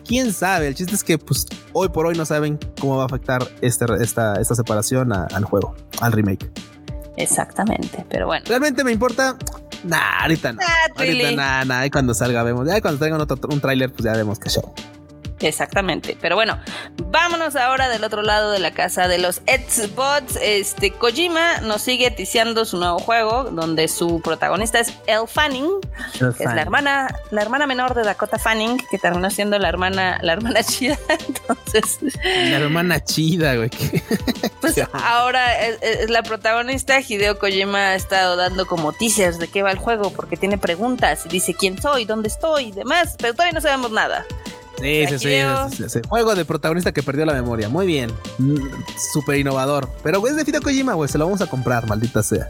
[0.07, 0.67] quién sabe.
[0.67, 3.85] El chiste es que pues hoy por hoy no saben cómo va a afectar este,
[4.01, 6.49] esta, esta separación al juego, al remake.
[7.17, 8.45] Exactamente, pero bueno.
[8.47, 9.37] Realmente me importa.
[9.83, 10.61] Nah, ahorita no.
[10.95, 11.85] ahorita nada, nada.
[11.85, 12.67] Y cuando salga vemos.
[12.67, 14.73] Ya cuando traigan otro, un tráiler, pues ya vemos que show.
[15.39, 16.17] Exactamente.
[16.19, 16.59] Pero bueno,
[16.97, 20.37] vámonos ahora del otro lado de la casa de los Xbox.
[20.41, 25.69] Este Kojima nos sigue ticiando su nuevo juego, donde su protagonista es Elle Fanning,
[26.37, 30.19] que es la hermana, la hermana menor de Dakota Fanning, que terminó siendo la hermana,
[30.21, 30.97] la hermana chida.
[31.27, 31.99] Entonces.
[32.23, 33.69] La hermana chida, güey.
[34.61, 36.99] Pues ahora es, la protagonista.
[36.99, 41.25] Hideo Kojima ha estado dando como teasers de qué va el juego, porque tiene preguntas
[41.25, 44.25] y dice quién soy, dónde estoy y demás, pero todavía no sabemos nada.
[44.81, 47.67] Sí, sí, sí, Juego de protagonista que perdió la memoria.
[47.69, 48.11] Muy bien.
[48.37, 48.57] Mm,
[49.11, 49.89] súper innovador.
[50.03, 51.09] Pero es de Hideo Kojima, güey.
[51.09, 52.49] Se lo vamos a comprar, maldita sea.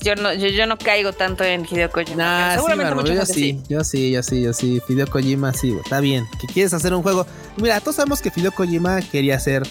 [0.00, 2.54] Yo no, yo, no caigo tanto en Hideo Kojima.
[2.54, 4.80] seguramente yo sí, yo sí, yo sí, yo sí.
[4.88, 5.82] Hideo Kojima sí, güey.
[5.82, 6.26] Está bien.
[6.40, 7.26] Que quieres hacer un juego.
[7.56, 9.62] Mira, todos sabemos que Hideo Kojima quería ser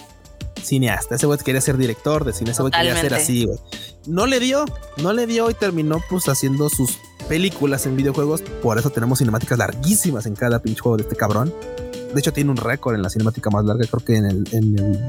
[0.64, 1.16] cineasta.
[1.16, 2.52] Ese güey quería ser director de cine.
[2.52, 3.60] Ese güey quería ser así, güey.
[4.08, 4.66] No le dio,
[4.98, 8.42] no le dio y terminó pues haciendo sus películas en videojuegos.
[8.62, 11.54] Por eso tenemos cinemáticas larguísimas en cada pinche juego de este cabrón.
[12.14, 14.80] De hecho, tiene un récord en la cinemática más larga, creo que en el, en
[14.80, 15.00] el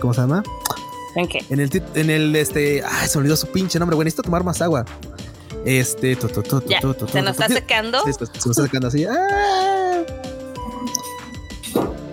[0.00, 0.42] ¿cómo se llama?
[1.16, 1.44] ¿En qué?
[1.50, 4.62] En el, en el, este, ay, se olvidó su pinche nombre, güey, necesito tomar más
[4.62, 4.84] agua.
[5.64, 8.02] Este, tu, tu, tu, ya, se nos está secando.
[8.04, 9.06] Sí, se nos está secando así.
[9.06, 10.02] ¡Ah!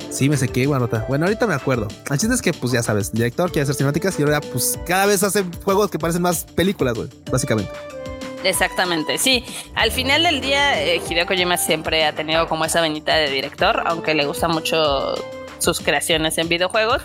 [0.10, 1.06] Sí, me sequé, guanota.
[1.10, 1.88] Bueno, ahorita me acuerdo.
[2.10, 4.78] El chiste es que, pues ya sabes, el director quiere hacer cinemáticas y ahora, pues
[4.86, 7.72] cada vez hace juegos que parecen más películas, güey, básicamente.
[8.44, 9.46] Exactamente, sí.
[9.76, 13.84] Al final del día, eh, Hideo Kojima siempre ha tenido como esa venita de director,
[13.86, 15.16] aunque le gusta mucho
[15.60, 17.02] sus creaciones en videojuegos.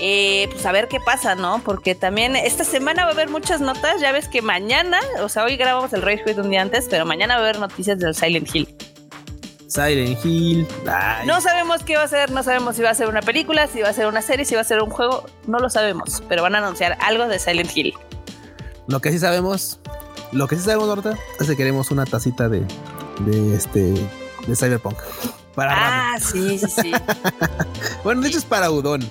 [0.00, 1.60] Eh, pues a ver qué pasa, ¿no?
[1.64, 4.00] Porque también esta semana va a haber muchas notas.
[4.00, 7.06] Ya ves que mañana, o sea, hoy grabamos el Rage Quit un día antes, pero
[7.06, 8.68] mañana va a haber noticias del Silent Hill.
[9.68, 10.66] Silent Hill.
[11.26, 13.82] No sabemos qué va a ser, no sabemos si va a ser una película, si
[13.82, 16.42] va a ser una serie, si va a ser un juego, no lo sabemos, pero
[16.42, 17.94] van a anunciar algo de Silent Hill.
[18.86, 19.78] Lo que sí sabemos
[20.32, 22.64] lo que sí sabemos, ahorita es que queremos una tacita de,
[23.20, 23.94] de este
[24.46, 24.98] de Cyberpunk.
[25.54, 26.92] Para ah, sí, sí, sí.
[28.04, 29.10] bueno, de hecho es para udon.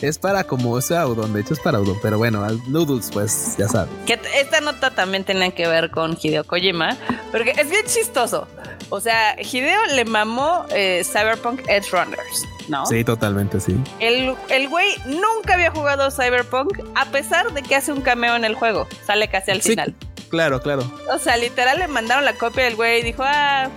[0.00, 3.66] Es para como sea udon, de hecho es para udon, pero bueno, noodles, pues ya
[3.66, 3.90] sabes.
[4.06, 6.96] Que esta nota también tiene que ver con Hideo Kojima,
[7.32, 8.46] porque es bien chistoso.
[8.88, 12.86] O sea, Hideo le mamó eh, Cyberpunk Edge Runners, ¿no?
[12.86, 13.76] Sí, totalmente, sí.
[13.98, 18.44] El, el güey nunca había jugado Cyberpunk, a pesar de que hace un cameo en
[18.44, 18.86] el juego.
[19.06, 19.94] Sale casi al Sí, final.
[20.30, 20.90] Claro, claro.
[21.12, 23.68] O sea, literal le mandaron la copia del güey y dijo, ah,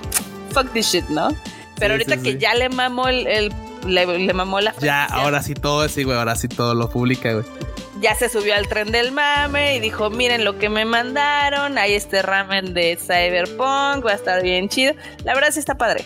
[0.52, 1.30] fuck this shit, ¿no?
[1.80, 3.54] Pero Sí, ahorita sí, que ya le mamó el, el-
[3.88, 7.34] le, le mamó la Ya, ahora sí todo, sí, güey, ahora sí todo lo publica,
[7.34, 7.44] güey.
[8.00, 11.94] ya se subió al tren del mame y dijo, miren lo que me mandaron, hay
[11.96, 14.94] este ramen de Cyberpunk, va a estar bien chido.
[15.26, 16.06] La verdad sí está padre.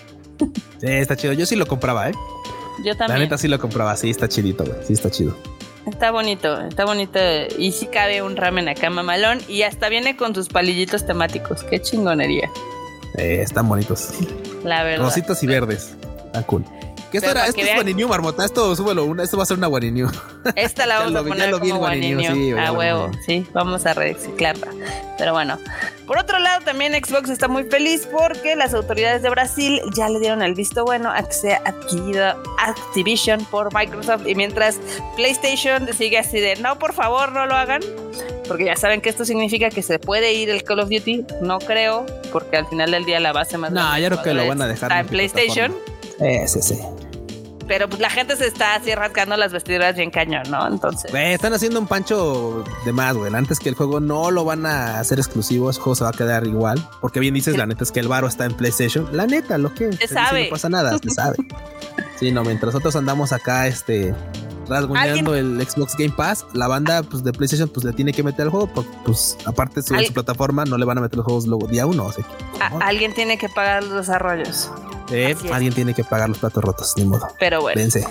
[0.79, 1.33] Sí, está chido.
[1.33, 2.13] Yo sí lo compraba, ¿eh?
[2.83, 3.19] Yo La también.
[3.21, 3.95] neta sí lo compraba.
[3.95, 4.77] Sí, está chidito, güey.
[4.85, 5.35] Sí, está chido.
[5.87, 7.19] Está bonito, está bonito.
[7.57, 11.63] Y sí cabe un ramen acá mamalón y hasta viene con sus palillitos temáticos.
[11.63, 12.49] Qué chingonería,
[13.17, 14.09] Eh, están bonitos.
[14.63, 15.05] la verdad.
[15.05, 15.95] Rositas y verdes.
[16.25, 16.65] Está cool.
[17.11, 17.47] ¿Qué esto Pero era?
[17.47, 18.43] Esto es Guaninew, Marmota.
[18.43, 19.05] Esto, súbelo.
[19.05, 20.09] Una, esto va a ser una Guaninew.
[20.55, 22.33] Esta la Ya vamos lo a ya poner como Guaninew, guaniño.
[22.33, 24.67] sí, a ya huevo, sí, vamos a reciclarla.
[25.17, 25.57] Pero bueno,
[26.05, 30.19] por otro lado también Xbox está muy feliz porque las autoridades de Brasil ya le
[30.19, 34.79] dieron el visto bueno a que sea adquirido Activision por Microsoft y mientras
[35.15, 37.81] PlayStation sigue así de no, por favor, no lo hagan.
[38.47, 41.25] Porque ya saben que esto significa que se puede ir el Call of Duty.
[41.41, 44.47] No creo, porque al final del día la base más No, de creo que lo
[44.47, 45.71] van a dejar Está en PlayStation.
[45.71, 45.96] Eh,
[46.47, 46.79] sí, sí.
[47.67, 50.65] Pero pues la gente se está así rasgando las vestiduras bien cañón, ¿no?
[50.67, 51.11] Entonces.
[51.11, 53.33] Güey, están haciendo un pancho de más, güey.
[53.33, 56.13] Antes que el juego no lo van a hacer exclusivo, ese juego se va a
[56.13, 56.87] quedar igual.
[57.01, 59.09] Porque bien dices, la neta es que el varo está en PlayStation.
[59.11, 60.45] La neta, lo que se dice, sabe.
[60.45, 61.37] no pasa nada, se sabe.
[62.17, 64.15] Sí, no, mientras nosotros andamos acá, este,
[64.69, 68.45] rasguñando el Xbox Game Pass, la banda pues, de PlayStation pues le tiene que meter
[68.45, 71.47] el juego, porque, pues aparte su, su plataforma no le van a meter los juegos
[71.47, 72.05] luego día uno.
[72.05, 74.69] O sea, que, alguien tiene que pagar los desarrollos.
[75.11, 77.27] eh, alguien tiene que pagar los platos rotos, ni modo.
[77.39, 78.05] Pero bueno, Dense.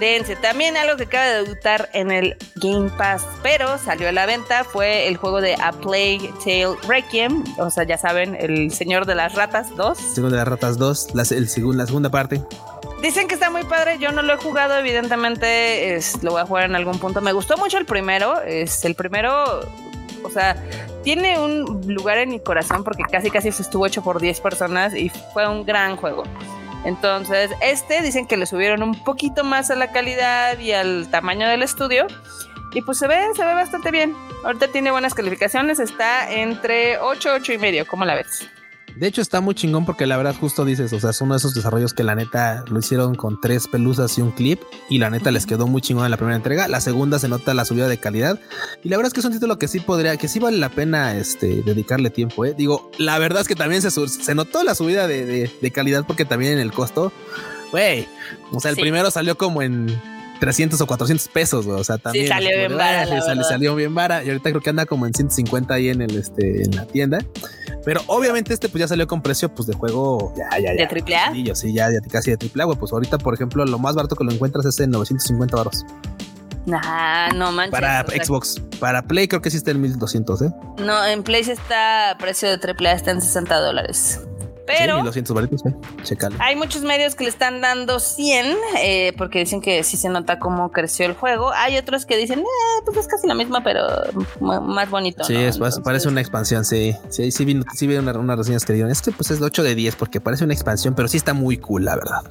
[0.00, 0.36] dense.
[0.36, 4.64] También algo que acaba de debutar en el Game Pass, pero salió a la venta,
[4.64, 7.42] fue el juego de A Plague Tale Requiem.
[7.58, 9.98] O sea, ya saben, el Señor de las Ratas 2.
[9.98, 12.42] Segundo de las ratas 2, la, el segun- la segunda parte.
[13.00, 16.46] Dicen que está muy padre, yo no lo he jugado, evidentemente es, lo voy a
[16.46, 17.20] jugar en algún punto.
[17.20, 19.60] Me gustó mucho el primero, es el primero,
[20.24, 20.56] o sea,
[21.04, 25.10] tiene un lugar en mi corazón porque casi casi estuvo hecho por 10 personas y
[25.32, 26.24] fue un gran juego.
[26.84, 31.48] Entonces, este dicen que le subieron un poquito más a la calidad y al tamaño
[31.48, 32.06] del estudio.
[32.72, 34.14] Y pues se ve, se ve bastante bien.
[34.44, 38.48] Ahorita tiene buenas calificaciones, está entre 8, 8 y medio, ¿cómo la ves?
[38.98, 41.38] De hecho, está muy chingón porque la verdad, justo dices, o sea, es uno de
[41.38, 44.60] esos desarrollos que la neta lo hicieron con tres pelusas y un clip.
[44.88, 46.66] Y la neta les quedó muy chingón en la primera entrega.
[46.68, 48.40] La segunda se nota la subida de calidad.
[48.82, 50.68] Y la verdad es que es un título que sí podría, que sí vale la
[50.68, 52.44] pena este, dedicarle tiempo.
[52.44, 52.54] ¿eh?
[52.56, 56.04] Digo, la verdad es que también se, se notó la subida de, de- de calidad
[56.06, 57.12] porque también en el costo,
[57.70, 58.06] güey.
[58.52, 58.80] O sea, el Sí.
[58.82, 59.86] primero salió como en
[60.40, 61.80] 300 o 400 pesos, güey.
[61.80, 62.28] O sea, también.
[62.28, 63.48] salió bien como, vara, "Ah, la sal- verdad".
[63.50, 64.22] salió bien vara.
[64.24, 67.18] Y ahorita creo que anda como en 150 ahí en el este en la tienda.
[67.84, 70.82] Pero obviamente este pues ya salió con precio pues de juego ya, ya, ya.
[70.82, 71.32] ¿De triple A?
[71.32, 72.78] Sí, sí, ya, ya casi de triple A, güey.
[72.78, 75.84] Pues ahorita, por ejemplo, lo más barato que lo encuentras es en 950 baros.
[76.66, 77.70] Nah, no manches.
[77.72, 78.60] Para o sea, Xbox.
[78.78, 80.50] Para Play creo que sí está en 1200, ¿eh?
[80.84, 84.20] No, en Play sí está precio de AAA, está en 60 dólares.
[84.68, 85.74] Sí, Pero 1200 baritos, ¿eh?
[86.40, 90.38] Hay muchos medios que le están dando 100 eh, porque dicen que sí se nota
[90.38, 91.50] cómo creció el juego.
[91.54, 93.80] Hay otros que dicen, eh, pues es casi la misma, pero
[94.40, 95.24] más bonito.
[95.24, 95.40] Sí, ¿no?
[95.40, 96.94] es, Entonces, parece una expansión, sí.
[97.08, 99.46] Sí, sí vi, sí vi una- unas reseñas que dijeron, es que pues es de
[99.46, 102.22] 8 de 10 porque parece una expansión, pero sí está muy cool, la verdad.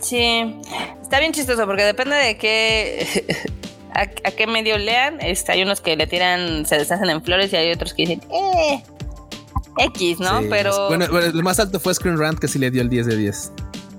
[0.00, 0.56] Sí,
[1.02, 3.26] está bien chistoso porque depende de qué.
[3.92, 7.52] A, a qué medio lean, este, hay unos que le tiran, se deshacen en flores
[7.52, 8.84] y hay otros que dicen, eh,
[9.78, 10.40] X, ¿no?
[10.40, 12.88] Sí, Pero Bueno, bueno, el más alto fue Screen Rant que sí le dio el
[12.88, 13.52] 10 de 10.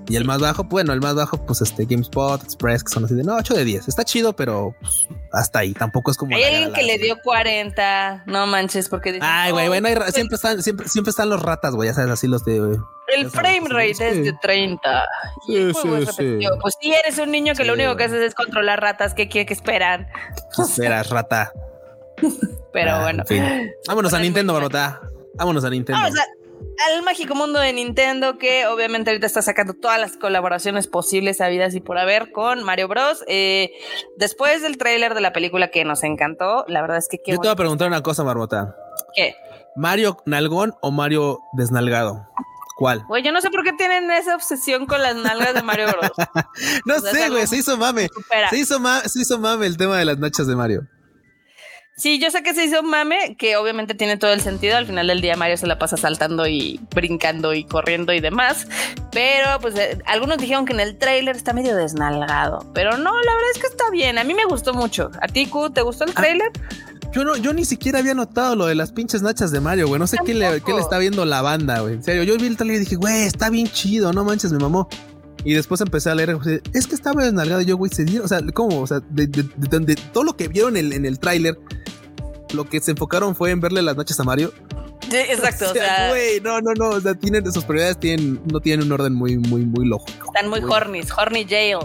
[0.08, 3.14] Y el más bajo, bueno, el más bajo, pues este GameSpot, Express, que son así
[3.14, 3.86] de no, 8 de 10.
[3.88, 5.72] Está chido, pero pues, hasta ahí.
[5.74, 6.36] Tampoco es como.
[6.36, 10.12] hay alguien que le dio 40, no manches, porque dicen, Ay, güey, "Oh, bueno, pues,
[10.12, 11.88] siempre están, siempre, siempre están los ratas, güey.
[11.88, 12.76] Ya sabes, así los de.
[13.16, 14.02] El frame rate sí.
[14.04, 15.04] es de 30.
[15.46, 16.38] Y el Sí, es sí.
[16.60, 19.46] Pues si eres un niño que lo único que haces es controlar ratas, ¿qué quiere
[19.46, 20.08] que esperan?
[20.56, 21.52] ¿Qué esperas, rata?
[22.72, 23.22] Pero Ah, bueno.
[23.22, 23.70] en fin.
[23.86, 25.00] Vámonos a Nintendo, muy Barbota.
[25.34, 26.00] Vámonos a Nintendo.
[26.02, 26.26] Vamos a-
[26.94, 31.74] al mágico mundo de Nintendo que obviamente ahorita está sacando todas las colaboraciones posibles habidas
[31.74, 33.24] y por haber con Mario Bros.
[33.26, 33.72] Eh,
[34.16, 37.38] después del tráiler de la película que nos encantó, la verdad es que qué Yo
[37.38, 38.74] te voy a preguntar una cosa, Barbota.
[39.14, 39.34] ¿Qué?
[39.76, 42.28] ¿Mario Nalgón o Mario Desnalgado?
[42.76, 43.04] ¿Cuál?
[43.06, 46.10] Güey, yo no sé por qué tienen esa obsesión con las nalgas de Mario Bros.
[46.86, 48.08] No O sea, es sé, güey, se hizo mame.
[48.50, 50.82] Se hizo, ma- se hizo mame el tema de las nachas de Mario.
[52.02, 54.76] Sí, yo sé que se hizo un mame, que obviamente tiene todo el sentido.
[54.76, 58.66] Al final del día Mario se la pasa saltando y brincando y corriendo y demás.
[59.12, 62.66] Pero pues eh, algunos dijeron que en el tráiler está medio desnalgado.
[62.74, 64.18] Pero no, la verdad es que está bien.
[64.18, 65.12] A mí me gustó mucho.
[65.20, 66.50] ¿A ti, Q, te gustó el Ah, tráiler?
[67.12, 70.00] Yo no, yo ni siquiera había notado lo de las pinches nachas de Mario, güey.
[70.00, 71.94] No sé qué le, qué le, está viendo la banda, güey.
[71.94, 74.58] En serio, yo vi el trailer y dije, güey, está bien chido, no manches, me
[74.58, 74.88] mamó.
[75.44, 76.36] Y después empecé a leer,
[76.72, 78.80] es que estaba desnalgado yo, güey, se dieron, o sea, ¿cómo?
[78.80, 81.58] O sea, de, de, todo lo que vieron en, en el tráiler,
[82.52, 84.52] lo que se enfocaron fue en verle las nachas a Mario.
[85.10, 85.66] Sí, exacto.
[85.70, 86.90] O sea, güey, no, no, no.
[86.90, 90.26] O sea, tienen sus prioridades, tienen, no tienen un orden muy, muy, muy lógico.
[90.34, 91.78] Están muy, horny, horny jail.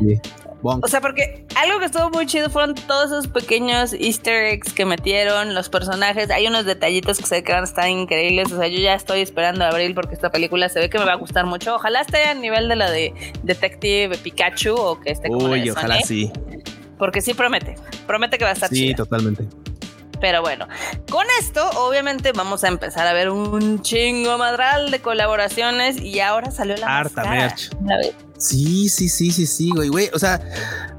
[0.00, 0.20] Sí,
[0.62, 4.84] O sea, porque algo que estuvo muy chido fueron todos esos pequeños easter eggs que
[4.84, 6.30] metieron, los personajes.
[6.30, 8.52] Hay unos detallitos que se ve que van a estar increíbles.
[8.52, 11.04] O sea, yo ya estoy esperando a abril porque esta película se ve que me
[11.04, 11.76] va a gustar mucho.
[11.76, 16.00] Ojalá esté a nivel de la de Detective Pikachu o que esté como Uy, ojalá
[16.00, 16.32] sí.
[16.98, 17.76] Porque sí promete.
[18.06, 19.46] Promete que va a estar Sí, totalmente.
[20.20, 20.66] Pero bueno,
[21.10, 26.50] con esto obviamente vamos a empezar a ver un chingo madral de colaboraciones y ahora
[26.50, 27.70] salió la Harta merch.
[28.38, 30.10] Sí, sí, sí, sí, sí, güey, güey.
[30.12, 30.40] O sea,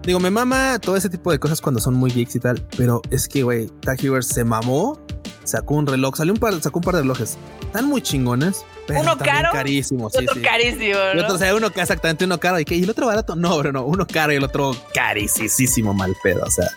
[0.04, 3.02] digo, me mama todo ese tipo de cosas cuando son muy geeks y tal, pero
[3.12, 5.00] es que, güey, Tag se mamó,
[5.44, 7.38] sacó un reloj, salió un par, sacó un par de relojes.
[7.62, 8.66] Están muy chingones.
[8.88, 9.50] Pero uno caro.
[9.52, 10.98] Carísimo, sí, otro carísimo.
[11.14, 11.22] ¿no?
[11.22, 13.36] otro, o sea, uno exactamente uno caro y, ¿y el otro barato.
[13.36, 16.44] No, bro, no, uno caro y el otro carísimo, mal pedo.
[16.46, 16.70] O sea,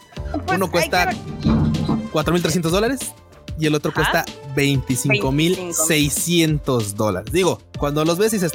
[0.45, 1.11] pues uno cuesta
[2.13, 3.01] 4.300 dólares
[3.59, 4.25] y el otro cuesta
[4.57, 7.33] 25.600 dólares.
[7.33, 8.53] Digo, cuando los ves dices,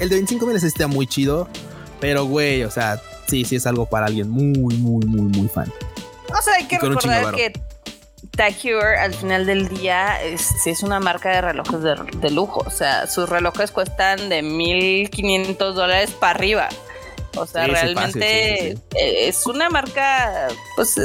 [0.00, 1.48] el de 25.000 está muy chido,
[2.00, 5.70] pero güey, o sea, sí, sí es algo para alguien muy, muy, muy, muy fan.
[6.28, 7.52] O sea, hay que recordar que
[8.36, 12.62] Tag Heuer al final del día es, es una marca de relojes de, de, lujo.
[12.66, 16.68] O sea, sus relojes cuestan de 1.500 dólares para arriba.
[17.36, 20.96] O sea, realmente es una marca, pues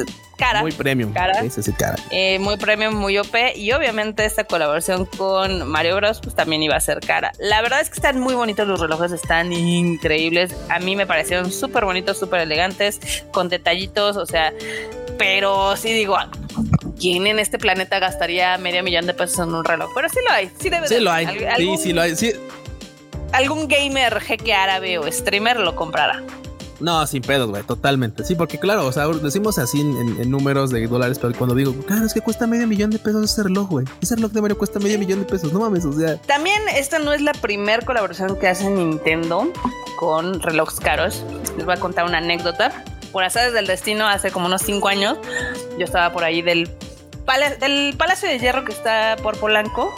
[0.41, 0.61] cara.
[0.61, 1.13] Muy premium.
[1.13, 1.41] Cara.
[1.49, 1.95] Sí, sí, cara.
[2.09, 3.35] Eh, muy premium, muy OP.
[3.55, 6.19] Y obviamente esta colaboración con Mario Bros.
[6.21, 7.31] pues también iba a ser cara.
[7.39, 10.55] La verdad es que están muy bonitos los relojes, están increíbles.
[10.69, 14.51] A mí me parecieron súper bonitos, súper elegantes, con detallitos, o sea,
[15.17, 16.17] pero sí digo,
[16.99, 19.91] ¿quién en este planeta gastaría medio millón de pesos en un reloj?
[19.93, 21.27] Pero sí lo hay, sí debe Sí lo hay,
[21.57, 22.33] sí, sí lo hay, sí.
[23.31, 26.23] Algún gamer jeque árabe o streamer lo comprará.
[26.81, 28.23] No, sin pedos, güey, totalmente.
[28.23, 32.05] Sí, porque claro, o sea, decimos así en, números de dólares, pero cuando digo, claro,
[32.05, 33.85] es que cuesta medio millón de pesos ese reloj, güey.
[34.01, 36.17] Ese reloj de Mario cuesta medio millón de pesos, no mames, o sea.
[36.21, 39.51] También esta no es la primera colaboración que hace Nintendo
[39.97, 41.23] con relojes caros.
[41.55, 42.71] Les voy a contar una anécdota.
[43.11, 45.17] Por azares del destino, hace como unos cinco años,
[45.77, 46.69] yo estaba por ahí del,
[47.59, 49.93] del Palacio de Hierro que está por Polanco.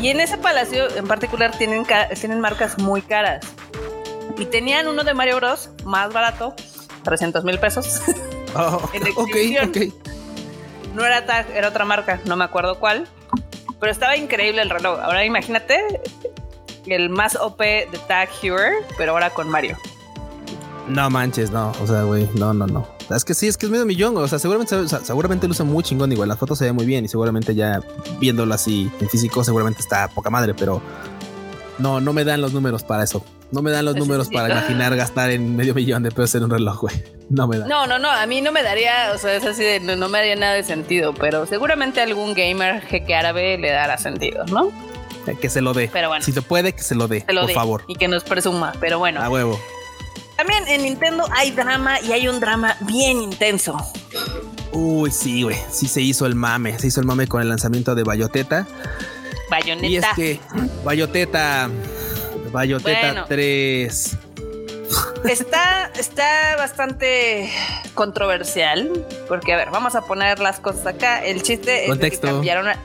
[0.00, 1.86] Y en ese palacio en particular tienen,
[2.18, 3.46] tienen marcas muy caras
[4.38, 6.54] y tenían uno de Mario Bros más barato,
[7.02, 8.00] 300 mil pesos.
[8.56, 8.94] Oh, ok,
[9.66, 9.76] ok.
[10.94, 13.08] No era Tag, era otra marca, no me acuerdo cuál,
[13.80, 15.00] pero estaba increíble el reloj.
[15.00, 15.80] Ahora imagínate
[16.86, 19.76] el más OP de Tag Heuer, pero ahora con Mario.
[20.86, 22.86] No manches, no, o sea, güey, no, no, no.
[23.10, 25.52] Es que sí, es que es medio millón, o sea, seguramente, o sea, seguramente lo
[25.52, 27.80] usa muy chingón, igual la foto se ve muy bien y seguramente ya
[28.20, 30.80] viéndolo así en físico seguramente está poca madre, pero
[31.78, 33.24] no, no me dan los números para eso.
[33.54, 36.50] No me dan los números para imaginar gastar en medio millón de pesos en un
[36.50, 37.04] reloj, güey.
[37.30, 37.66] No me da.
[37.68, 38.10] No, no, no.
[38.10, 40.64] A mí no me daría, o sea, es así de, no, me haría nada de
[40.64, 44.72] sentido, pero seguramente algún gamer jeque árabe le dará sentido, ¿no?
[45.28, 45.88] Eh, que se lo dé.
[45.92, 46.24] Pero bueno.
[46.24, 47.84] Si se puede, que se lo dé, por favor.
[47.86, 49.22] Y que nos presuma, pero bueno.
[49.22, 49.58] A huevo.
[50.36, 53.76] También en Nintendo hay drama y hay un drama bien intenso.
[54.72, 55.56] Uy, sí, güey.
[55.70, 56.76] Sí se hizo el mame.
[56.76, 58.66] Se hizo el mame con el lanzamiento de Bayoteta.
[59.48, 59.86] Bayoneta.
[59.86, 60.40] Y es que
[60.84, 61.70] Bayoteta
[62.54, 64.16] Bayoteta 3.
[65.28, 67.50] Está, está bastante
[67.94, 68.92] controversial.
[69.26, 71.24] Porque, a ver, vamos a poner las cosas acá.
[71.24, 72.78] El chiste es que cambiaron a,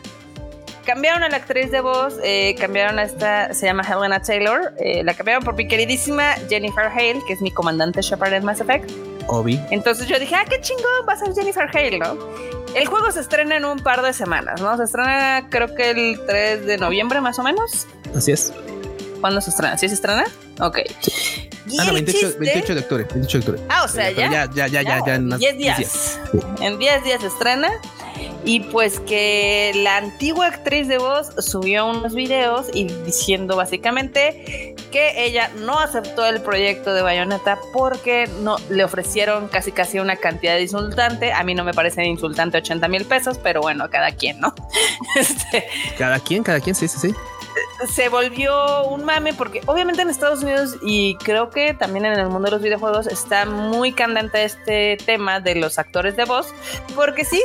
[0.85, 5.03] cambiaron a la actriz de voz, eh, cambiaron a esta, se llama Helena Taylor, eh,
[5.03, 8.89] la cambiaron por mi queridísima Jennifer Hale, que es mi comandante Shepard en Mass Effect.
[9.27, 9.61] Obi.
[9.69, 12.17] Entonces yo dije, ah, qué chingón, va a ser Jennifer Hale, ¿no?
[12.73, 14.75] El juego se estrena en un par de semanas, ¿no?
[14.77, 17.85] Se estrena creo que el 3 de noviembre más o menos.
[18.15, 18.51] Así es.
[19.21, 19.77] ¿Cuándo se estrena?
[19.77, 20.25] ¿Sí se estrena?
[20.59, 20.79] Ok.
[21.77, 23.05] Ah, no, 28, de octubre.
[23.13, 23.61] 28 de octubre.
[23.69, 24.31] Ah, o sea, ya.
[24.31, 25.05] Ya, ya, ya, ya.
[25.05, 26.19] ya en 10 días.
[26.61, 27.69] En 10 días se estrena.
[28.43, 35.25] Y pues que la antigua actriz de voz subió unos videos y diciendo básicamente que
[35.25, 40.55] ella no aceptó el proyecto de Bayonetta porque no le ofrecieron casi casi una cantidad
[40.55, 41.31] de insultante.
[41.31, 44.53] A mí no me parece insultante 80 mil pesos, pero bueno, cada quien, ¿no?
[45.15, 45.65] Este,
[45.97, 47.15] cada quien, cada quien, sí, sí, sí
[47.87, 52.27] se volvió un mame porque obviamente en Estados Unidos y creo que también en el
[52.27, 56.53] mundo de los videojuegos está muy candente este tema de los actores de voz
[56.95, 57.41] porque sí,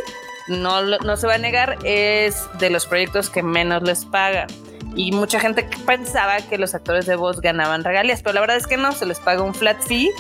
[0.48, 4.48] no, no se va a negar, es de los proyectos que menos les pagan.
[4.96, 8.66] Y mucha gente pensaba que los actores de voz ganaban regalías, pero la verdad es
[8.66, 10.10] que no, se les paga un flat fee.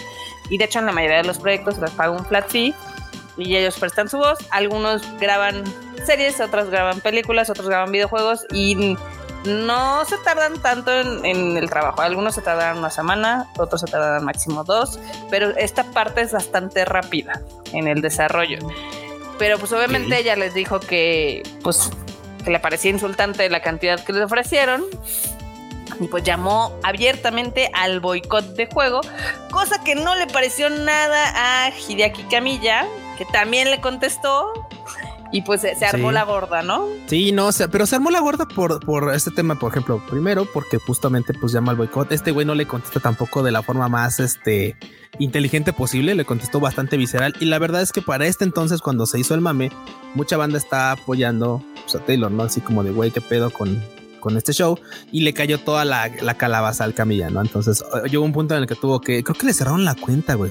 [0.50, 2.74] Y de hecho en la mayoría de los proyectos se les paga un flat fee
[3.36, 4.38] y ellos prestan su voz.
[4.50, 5.64] Algunos graban
[6.04, 8.96] series, otros graban películas, otros graban videojuegos y
[9.44, 12.02] no se tardan tanto en, el trabajo.
[12.02, 14.98] Algunos se tardan una semana, otros se tardan máximo dos,
[15.30, 17.42] pero esta parte es bastante rápida
[17.72, 18.58] en el desarrollo.
[19.38, 21.90] Pero pues obviamente ella les dijo que pues
[22.44, 24.84] que le parecía insultante la cantidad que les ofrecieron
[26.00, 29.00] y pues llamó abiertamente al boicot de juego,
[29.50, 32.86] cosa que no le pareció nada a Hideaki Kamiya,
[33.16, 34.52] que también le contestó
[35.34, 36.86] y pues se, armó la gorda, ¿no?
[37.06, 40.78] Sí, no, pero se armó la gorda por, por este tema, por ejemplo, primero porque
[40.78, 42.12] justamente pues llama al boicot.
[42.12, 44.76] Este güey no le contesta tampoco de la forma más este
[45.18, 49.06] inteligente posible, le contestó bastante visceral y la verdad es que para este entonces cuando
[49.06, 49.72] se hizo el mame,
[50.14, 52.44] mucha banda está apoyando pues, a Taylor, ¿no?
[52.44, 53.82] Así como de güey, qué pedo con
[54.24, 54.78] con este show
[55.12, 57.42] y le cayó toda la, calabaza al Camilla, ¿no?
[57.42, 59.94] Entonces eh, llegó un punto en el que tuvo que, creo que le cerraron la
[59.94, 60.50] cuenta, güey.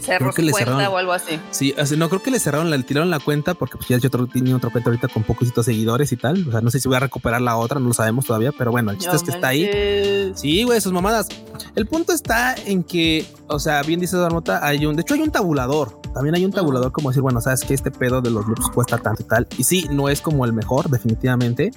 [0.00, 1.38] Cerró le cuenta cerraron, o algo así.
[1.50, 4.26] Sí, no creo que le cerraron, le tiraron la cuenta porque pues ya yo otro,
[4.26, 6.48] tenía otro cuenta ahorita con poquitos seguidores y tal.
[6.48, 8.70] O sea, no sé si voy a recuperar la otra, no lo sabemos todavía, pero
[8.70, 10.32] bueno, el chiste es que está ahí.
[10.34, 11.28] Sí, güey, sus mamadas.
[11.76, 15.20] El punto está en que, o sea, bien dice Darmota, hay un, de hecho hay
[15.20, 16.00] un tabulador.
[16.14, 18.96] También hay un tabulador como decir, bueno, sabes que este pedo de los loops cuesta
[18.96, 19.46] tanto y tal.
[19.58, 21.72] Y sí, no es como el mejor, definitivamente.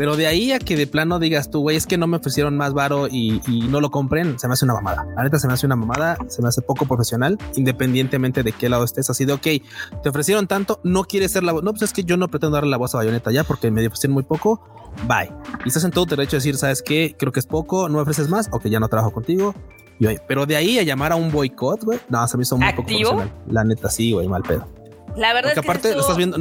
[0.00, 2.56] Pero de ahí a que de plano digas tú, güey, es que no me ofrecieron
[2.56, 5.06] más varo y, no lo compren, se me hace una mamada.
[5.14, 8.70] La neta se me hace una mamada, se me hace poco profesional, independientemente de qué
[8.70, 9.10] lado estés.
[9.10, 9.46] Así de, ok,
[10.02, 11.62] te ofrecieron tanto, no quieres ser la voz.
[11.62, 13.86] No, pues es que yo no pretendo darle la voz a Bayonetta ya porque me
[13.86, 14.62] ofrecieron muy poco.
[15.06, 15.30] Bye.
[15.66, 17.14] Y estás en todo derecho a decir, ¿sabes qué?
[17.18, 19.54] Creo que es poco, no me ofreces más, o que ya no trabajo contigo.
[20.26, 22.86] pero de ahí a llamar a un boicot, güey, no, se me hizo muy poco
[22.86, 23.30] profesional.
[23.48, 24.66] La neta, sí, güey, mal pedo.
[25.14, 26.38] La verdad es que aparte lo estás viendo,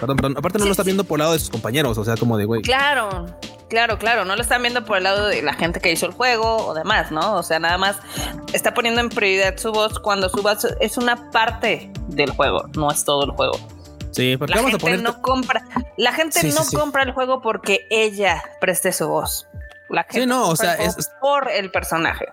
[0.00, 0.34] Perdón, perdón.
[0.36, 2.44] Aparte no lo está viendo por el lado de sus compañeros, o sea, como de
[2.44, 2.62] güey.
[2.62, 3.26] Claro,
[3.68, 4.24] claro, claro.
[4.24, 6.74] No lo están viendo por el lado de la gente que hizo el juego o
[6.74, 7.34] demás, ¿no?
[7.34, 7.98] O sea, nada más
[8.52, 12.90] está poniendo en prioridad su voz cuando su voz es una parte del juego, no
[12.90, 13.58] es todo el juego.
[14.12, 15.02] Sí, porque la vamos gente a poner.
[15.02, 15.64] No compra,
[15.96, 19.46] la gente no compra el juego porque ella preste su voz.
[19.90, 22.26] La gente sí, no, o sea, es por el personaje.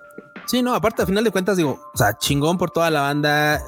[0.45, 3.61] Sí, no, aparte, al final de cuentas, digo, o sea, chingón por toda la banda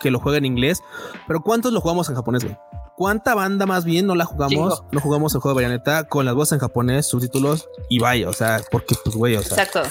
[0.00, 0.82] que lo juega en inglés,
[1.26, 2.56] pero ¿cuántos lo jugamos en japonés, güey?
[2.98, 4.82] ¿Cuánta banda más bien no la jugamos?
[4.90, 8.32] No jugamos el juego de Bayonetta con las voces en japonés, subtítulos y vaya, o
[8.32, 9.62] sea, porque pues güey, o sea.
[9.62, 9.88] Exacto.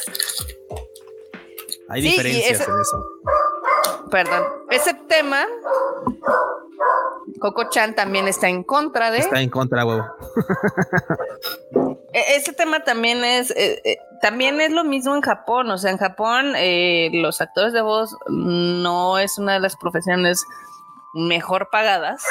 [1.88, 3.06] Hay diferencias en eso.
[4.12, 4.44] Perdón.
[4.70, 5.46] Ese tema
[7.40, 9.20] Coco Chan también está en contra de.
[9.20, 10.04] Está en contra, huevo.
[12.12, 15.72] E-, ese tema también es, eh, eh, también es lo mismo en Japón.
[15.72, 20.44] O sea, en Japón eh, los actores de voz no es una de las profesiones
[21.14, 22.22] mejor pagadas.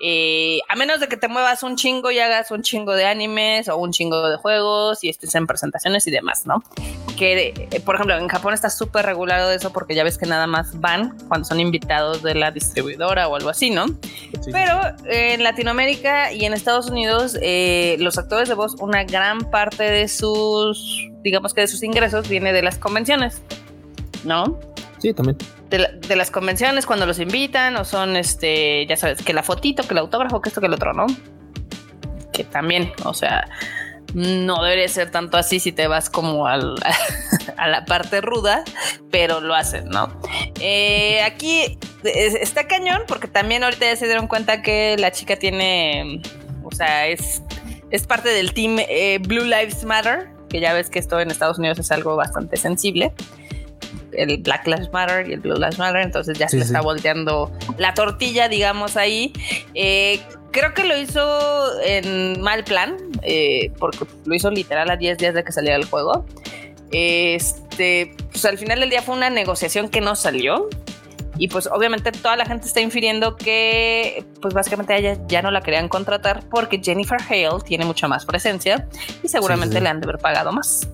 [0.00, 3.68] Eh, a menos de que te muevas un chingo y hagas un chingo de animes
[3.68, 6.62] o un chingo de juegos y estés en presentaciones y demás, ¿no?
[7.16, 10.46] Que, eh, por ejemplo, en Japón está súper regulado eso porque ya ves que nada
[10.46, 13.86] más van cuando son invitados de la distribuidora o algo así, ¿no?
[14.52, 19.82] Pero en Latinoamérica y en Estados Unidos, eh, los actores de voz, una gran parte
[19.82, 23.42] de sus, digamos que de sus ingresos viene de las convenciones,
[24.22, 24.60] ¿no?
[24.98, 25.36] Sí, también
[25.70, 29.94] de, las convenciones cuando los invitan o son, este, ya sabes, que la fotito, que
[29.94, 31.06] el autógrafo, que esto, que el otro, ¿no?
[32.32, 33.48] Que también, o sea,
[34.14, 38.64] no debería ser tanto así si te vas como a la parte ruda,
[39.10, 40.10] pero lo hacen, ¿no?
[40.60, 46.22] Eh, aquí está cañón porque también ahorita ya se dieron cuenta que la chica tiene,
[46.64, 47.42] o sea, es,
[47.90, 51.58] es parte del team eh, Blue Lives Matter, que ya ves que esto en Estados
[51.58, 53.12] Unidos es algo bastante sensible
[54.12, 57.94] el Black Lives Matter y el Blue Lives Matter, entonces ya se está volteando la
[57.94, 59.32] tortilla, digamos, ahí.
[59.74, 65.18] Eh, creo que lo hizo en mal plan, eh, porque lo hizo literal a 10
[65.18, 66.24] días de que saliera el juego.
[66.90, 70.68] Este, pues al final del día fue una negociación que no salió.
[71.40, 75.52] Y pues obviamente toda la gente está infiriendo que pues básicamente a ella ya no
[75.52, 78.88] la querían contratar porque Jennifer Hale tiene mucha más presencia
[79.22, 80.88] y seguramente le han de haber pagado más.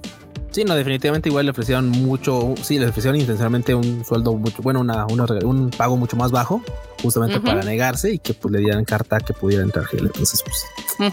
[0.54, 4.78] Sí, no, definitivamente igual le ofrecieron mucho, sí, le ofrecieron intencionalmente un sueldo mucho, bueno,
[4.78, 6.62] una, un pago mucho más bajo,
[7.02, 11.12] justamente para negarse y que pues le dieran carta que pudiera entrar Entonces, pues.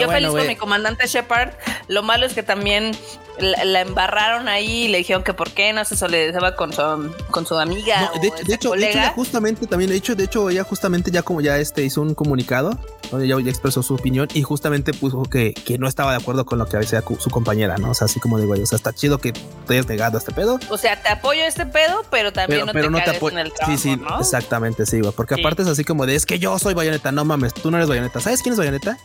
[0.00, 1.50] Yo feliz con mi comandante Shepard.
[1.88, 2.92] Lo malo es que también
[3.38, 7.46] la, embarraron ahí y le dijeron que por qué no se solidarizaba con su, con
[7.46, 8.10] su amiga.
[8.20, 11.58] de, hecho, de, hecho, justamente también, de hecho, de hecho, ella justamente ya como ya
[11.58, 12.78] este hizo un comunicado
[13.10, 16.58] donde ya, expresó su opinión y justamente puso que, que, no estaba de acuerdo con
[16.58, 17.90] lo que decía su compañera, ¿no?
[17.90, 20.32] O sea, así como güey, o sea, está chido que te hayas negado a este
[20.32, 20.58] pedo.
[20.70, 23.76] O sea, te apoyo a este pedo, pero también no te, no en el trabajo,
[23.76, 25.12] Sí, sí, exactamente, sí, güey.
[25.12, 27.76] Porque aparte es así como de es que yo soy bayoneta, no mames, tú no
[27.76, 28.20] eres bayoneta.
[28.20, 28.98] ¿Sabes quién es bayoneta?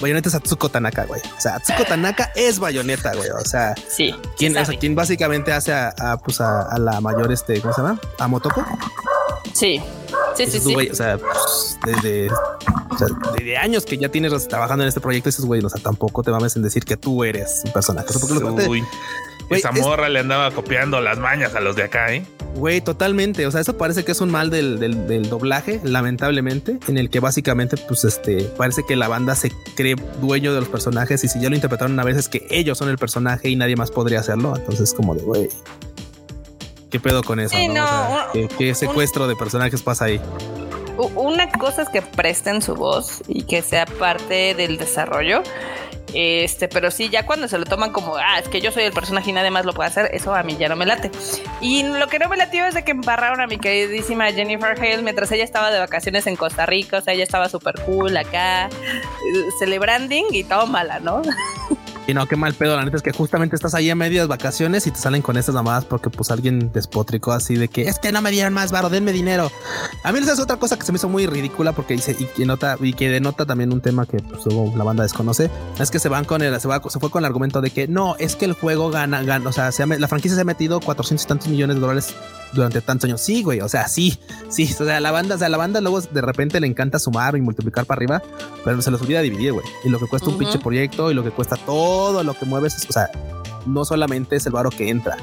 [0.00, 1.20] Bayonetta es Atsuko Tanaka, güey.
[1.36, 3.30] O sea, Atsuko Tanaka es Bayonetta, güey.
[3.30, 4.14] O sea, sí.
[4.36, 8.00] ¿quién, o sea, ¿quién básicamente hace a, pues a, la mayor, este, ¿cómo se llama?
[8.18, 8.64] A Motoko.
[9.52, 9.80] Sí,
[10.36, 10.74] sí, sí, sí.
[10.74, 11.18] o sea,
[11.86, 12.28] desde,
[13.38, 16.30] desde, años que ya tienes trabajando en este proyecto, dices, güey, o sea, tampoco te
[16.30, 18.08] mames en decir que tú eres un personaje.
[18.68, 18.84] Uy,
[19.50, 22.24] esa morra le andaba copiando las mañas a los de acá, ¿eh?
[22.56, 23.46] Güey, totalmente.
[23.46, 27.20] O sea, eso parece que es un mal del, del, doblaje, lamentablemente, en el que
[27.20, 31.38] básicamente, pues, este, parece que la banda se cree dueño de los personajes y si
[31.38, 34.20] ya lo interpretaron una vez es que ellos son el personaje y nadie más podría
[34.20, 34.54] hacerlo.
[34.56, 35.48] Entonces, como de, güey,
[36.90, 37.54] ¿qué pedo con eso?
[38.56, 40.20] ¿qué, secuestro de personajes pasa ahí?
[41.14, 45.42] Una cosa es que presten su voz y que sea parte del desarrollo.
[46.14, 48.92] Este, pero sí, ya cuando se lo toman como, ah, es que yo soy el
[48.92, 51.10] personaje y nadie más lo puede hacer, eso a mí ya no me late.
[51.60, 55.02] Y lo que no me latió es de que embarraron a mi queridísima Jennifer Hale
[55.02, 58.66] mientras ella estaba de vacaciones en Costa Rica, o sea, ella estaba súper cool acá,
[58.66, 58.70] eh,
[59.58, 61.22] celebrando y todo mala, ¿no?
[62.06, 62.76] Y no, qué mal pedo.
[62.76, 65.54] La neta es que justamente estás ahí a medias vacaciones y te salen con estas
[65.54, 68.88] llamadas porque pues alguien despótrico así de que es que no me dieron más varo,
[68.88, 69.50] denme dinero.
[70.02, 72.24] A mí esa es otra cosa que se me hizo muy ridícula porque dice y
[72.24, 74.46] que nota y que denota también un tema que pues,
[74.76, 75.50] la banda desconoce.
[75.78, 76.68] Es que se van con el, se
[77.00, 79.70] fue con el argumento de que no, es que el juego gana, gana, o sea,
[79.98, 82.14] la franquicia se ha metido 400 y tantos millones de dólares
[82.56, 83.20] durante tantos años.
[83.20, 86.00] Sí, güey, o sea, sí, sí, o sea, la banda, o sea, la banda luego
[86.00, 88.22] de repente le encanta sumar y multiplicar para arriba,
[88.64, 89.64] pero se les olvida dividir, güey.
[89.84, 92.86] Y lo que cuesta un pinche proyecto y lo que cuesta todo lo que mueves,
[92.88, 93.10] o sea,
[93.66, 95.16] no solamente es el varo que entra.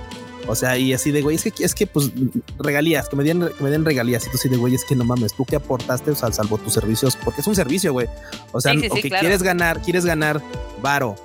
[0.48, 2.12] O sea, y así de güey, es que es que pues
[2.60, 4.28] regalías, que me den, que me den regalías.
[4.28, 6.58] Y tú sí de güey, es que no mames, tú que aportaste, o sea, salvo
[6.58, 8.08] tus servicios, porque es un servicio, güey.
[8.52, 10.42] O sea, o que quieres ganar, quieres ganar
[10.82, 11.16] varo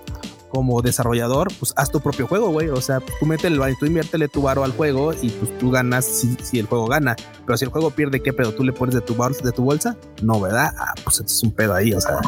[0.49, 2.69] como desarrollador, pues haz tu propio juego, güey.
[2.69, 6.59] O sea, tú métele, tú inviértele tu varo al juego y pues tú ganas si,
[6.59, 7.17] el juego gana.
[7.47, 8.53] Pero si el juego pierde, ¿qué pedo?
[8.53, 9.45] ¿Tú le pones de tu bolsa?
[9.45, 9.97] De tu bolsa?
[10.23, 10.73] No, ¿verdad?
[10.79, 12.19] Ah, pues es un pedo ahí, o sea.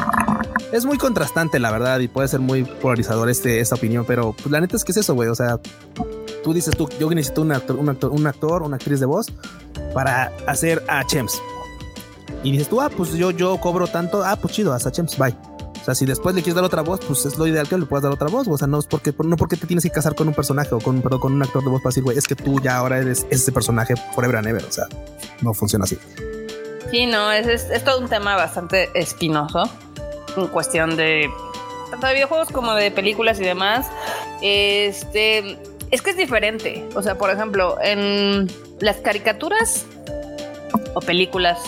[0.71, 4.51] Es muy contrastante, la verdad, y puede ser muy polarizador este, esta opinión, pero pues
[4.51, 5.29] la neta es que es eso, güey.
[5.29, 5.59] O sea,
[6.43, 9.27] tú dices tú, yo necesito un actor, un actor, un actor, una actriz de voz
[9.93, 11.41] para hacer a Chems.
[12.43, 15.35] Y dices tú, ah, pues yo, yo cobro tanto, ah, pues chido, hasta Chems, bye.
[15.81, 17.85] O sea, si después le quieres dar otra voz, pues es lo ideal que le
[17.85, 18.47] puedas dar otra voz.
[18.47, 20.79] O sea, no es porque, no porque te tienes que casar con un personaje o
[20.79, 23.51] con, un actor de voz para decir, güey, es que tú ya ahora eres ese
[23.51, 24.63] personaje forever and ever.
[24.63, 24.85] O sea,
[25.41, 25.97] no funciona así.
[26.91, 29.63] Sí, no, es, es, todo un tema bastante espinoso
[30.37, 31.29] en cuestión de
[31.89, 33.87] tanto de videojuegos como de películas y demás.
[34.41, 35.57] Este
[35.89, 36.87] es que es diferente.
[36.95, 38.47] O sea, por ejemplo, en
[38.79, 39.85] las caricaturas
[40.93, 41.59] o películas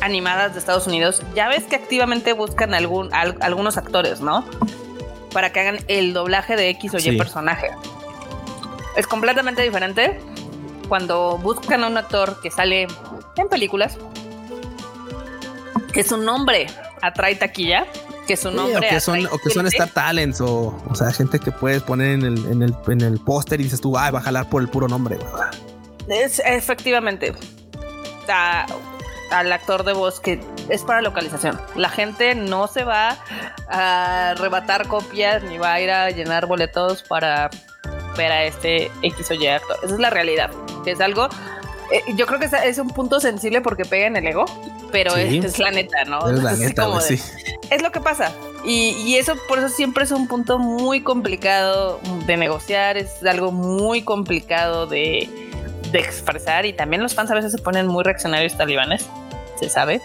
[0.00, 4.44] animadas de Estados Unidos, ya ves que activamente buscan algún, algunos actores, ¿no?
[5.32, 7.70] Para que hagan el doblaje de X o Y personaje.
[8.96, 10.20] Es completamente diferente
[10.88, 12.86] cuando buscan a un actor que sale
[13.36, 13.98] en películas,
[15.92, 16.66] que su nombre
[17.02, 17.86] atrae taquilla,
[18.26, 21.38] que su nombre o que son, o que son Star Talents o, o sea, gente
[21.38, 24.18] que puedes poner en el, en el, en el póster y dices tú, ah, va
[24.18, 25.18] a jalar por el puro nombre.
[26.08, 27.32] Es, efectivamente
[29.30, 31.60] al actor de voz que es para localización.
[31.74, 33.18] La gente no se va
[33.68, 37.50] a arrebatar copias ni va a ir a llenar boletos para
[38.16, 39.76] ver a este X o Y actor.
[39.82, 40.50] Esa es la realidad.
[40.84, 41.28] Es algo.
[41.92, 44.44] Eh, yo creo que es, un punto sensible porque pega en el ego,
[44.90, 46.28] pero es, la neta, ¿no?
[46.28, 46.88] Es la neta,
[47.70, 48.32] Es lo que pasa.
[48.64, 53.52] Y, y, eso, por eso siempre es un punto muy complicado de negociar, es algo
[53.52, 55.30] muy complicado de,
[55.92, 59.08] de expresar y también los fans a veces se ponen muy reaccionarios talibanes,
[59.58, 60.00] se sabe.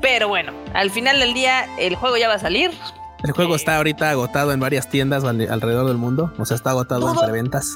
[0.00, 2.70] Pero bueno, al final del día el juego ya va a salir.
[3.24, 6.70] El juego eh, está ahorita agotado en varias tiendas alrededor del mundo, o sea, está
[6.70, 7.74] agotado en preventas.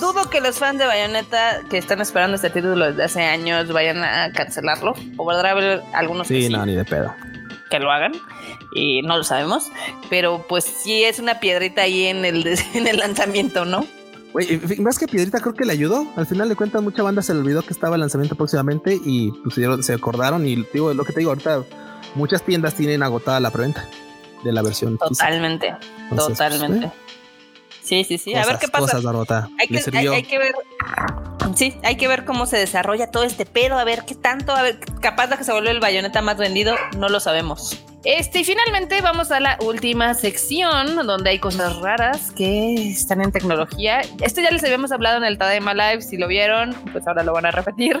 [0.00, 4.04] dudo que los fans de Bayonetta que están esperando este título desde hace años vayan
[4.04, 4.94] a cancelarlo.
[5.16, 7.14] O podrá haber algunos sí, no, ni de pedo.
[7.70, 8.12] Que lo hagan
[8.72, 9.64] y no lo sabemos,
[10.10, 13.86] pero pues sí es una piedrita ahí en el, en el lanzamiento, ¿no?
[14.78, 16.06] Más que Piedrita creo que le ayudó.
[16.16, 19.32] Al final de cuentas, mucha banda se le olvidó que estaba el lanzamiento próximamente y
[19.32, 20.46] pues, se acordaron.
[20.46, 21.64] Y digo, lo que te digo ahorita,
[22.14, 23.88] muchas tiendas tienen agotada la preventa
[24.44, 24.98] de la versión.
[24.98, 25.76] Totalmente,
[26.08, 26.86] pues, totalmente.
[26.86, 26.92] Eh,
[27.82, 28.34] sí, sí, sí.
[28.34, 28.96] a ver qué pasa.
[28.96, 30.54] hay, que, hay, que, ver.
[31.54, 34.62] Sí, hay que ver cómo se desarrolla todo este pedo, a ver qué tanto, a
[34.62, 37.84] ver, capaz de que se vuelve el bayoneta más vendido, no lo sabemos.
[38.04, 43.32] Este, y finalmente vamos a la última sección donde hay cosas raras que están en
[43.32, 44.02] tecnología.
[44.20, 47.32] Esto ya les habíamos hablado en el Tadema Live, si lo vieron, pues ahora lo
[47.32, 48.00] van a repetir.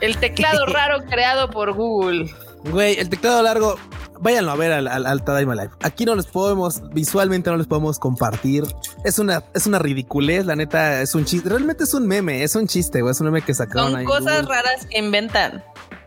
[0.00, 2.30] El teclado raro creado por Google.
[2.70, 3.76] Güey, el teclado largo,
[4.20, 5.70] váyanlo a ver al, al, Tadaima Live.
[5.82, 8.64] Aquí no les podemos, visualmente no les podemos compartir.
[9.04, 11.48] Es una, es una ridiculez, la neta, es un chiste.
[11.48, 13.10] Realmente es un meme, es un chiste, güey.
[13.12, 15.62] Es un meme que sacaron Son cosas raras que inventan.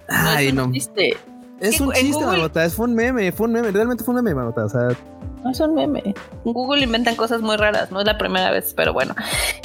[0.07, 0.63] Ay, no.
[0.63, 1.17] Es un chiste.
[1.59, 2.63] Es un chiste, Marmota.
[2.63, 3.71] Es fue un meme, fue un meme.
[3.71, 4.65] Realmente fue un meme, Marmota.
[4.65, 4.89] O sea.
[5.49, 6.01] es un meme.
[6.45, 9.15] En Google inventan cosas muy raras, no es la primera vez, pero bueno.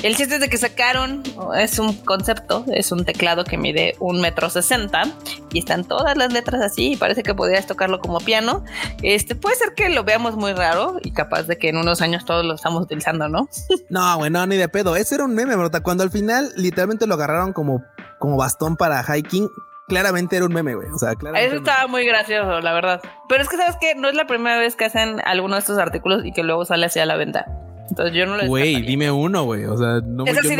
[0.03, 1.23] El chiste es de que sacaron,
[1.59, 5.05] es un concepto, es un teclado que mide un metro sesenta
[5.53, 8.65] y están todas las letras así y parece que podrías tocarlo como piano.
[9.03, 12.25] Este puede ser que lo veamos muy raro y capaz de que en unos años
[12.25, 13.49] todos lo estamos utilizando, ¿no?
[13.91, 14.97] No, bueno, ni de pedo.
[14.97, 15.83] Ese era un meme, ¿verdad?
[15.83, 17.85] Cuando al final literalmente lo agarraron como,
[18.19, 19.51] como bastón para hiking,
[19.93, 20.89] claramente era un meme, güey.
[20.89, 21.49] O sea, claramente.
[21.49, 23.03] Eso estaba muy gracioso, la verdad.
[23.29, 25.79] Pero es que sabes que no es la primera vez que hacen alguno de estos
[25.79, 27.47] artículos y que luego sale hacia la venta.
[27.91, 29.67] Entonces yo no lo Güey, dime uno, güey.
[29.67, 30.57] O sea, no es así,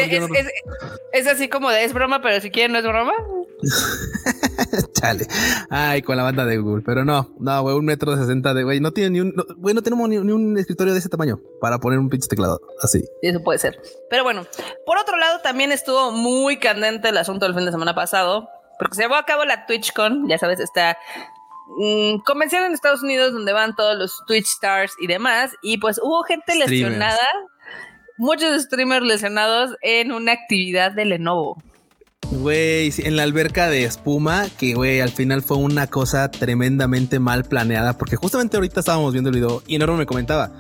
[1.13, 3.15] es, así como de es broma, pero si quieren no es broma.
[4.93, 5.27] Chale.
[5.71, 6.83] Ay, con la banda de Google.
[6.85, 8.81] Pero no, no, güey, un metro sesenta de güey.
[8.81, 11.99] No tiene ni un, güey, no tenemos ni, un escritorio de ese tamaño para poner
[11.99, 13.03] un pinche teclado así.
[13.23, 13.81] Eso puede ser.
[14.11, 14.45] Pero bueno,
[14.85, 18.51] por otro lado, también estuvo muy candente el asunto del fin de semana pasado
[18.83, 20.99] porque se llevó a cabo la TwitchCon, ya sabes, esta
[21.79, 26.01] mm, convención en Estados Unidos donde van todos los Twitch stars y demás, y pues
[26.03, 27.25] hubo gente lesionada,
[28.19, 31.63] muchos streamers lesionados en una actividad de Lenovo.
[32.33, 37.45] Güey, en la alberca de espuma, que güey, al final fue una cosa tremendamente mal
[37.45, 40.51] planeada, porque justamente ahorita estábamos viendo el video y Enorme me comentaba.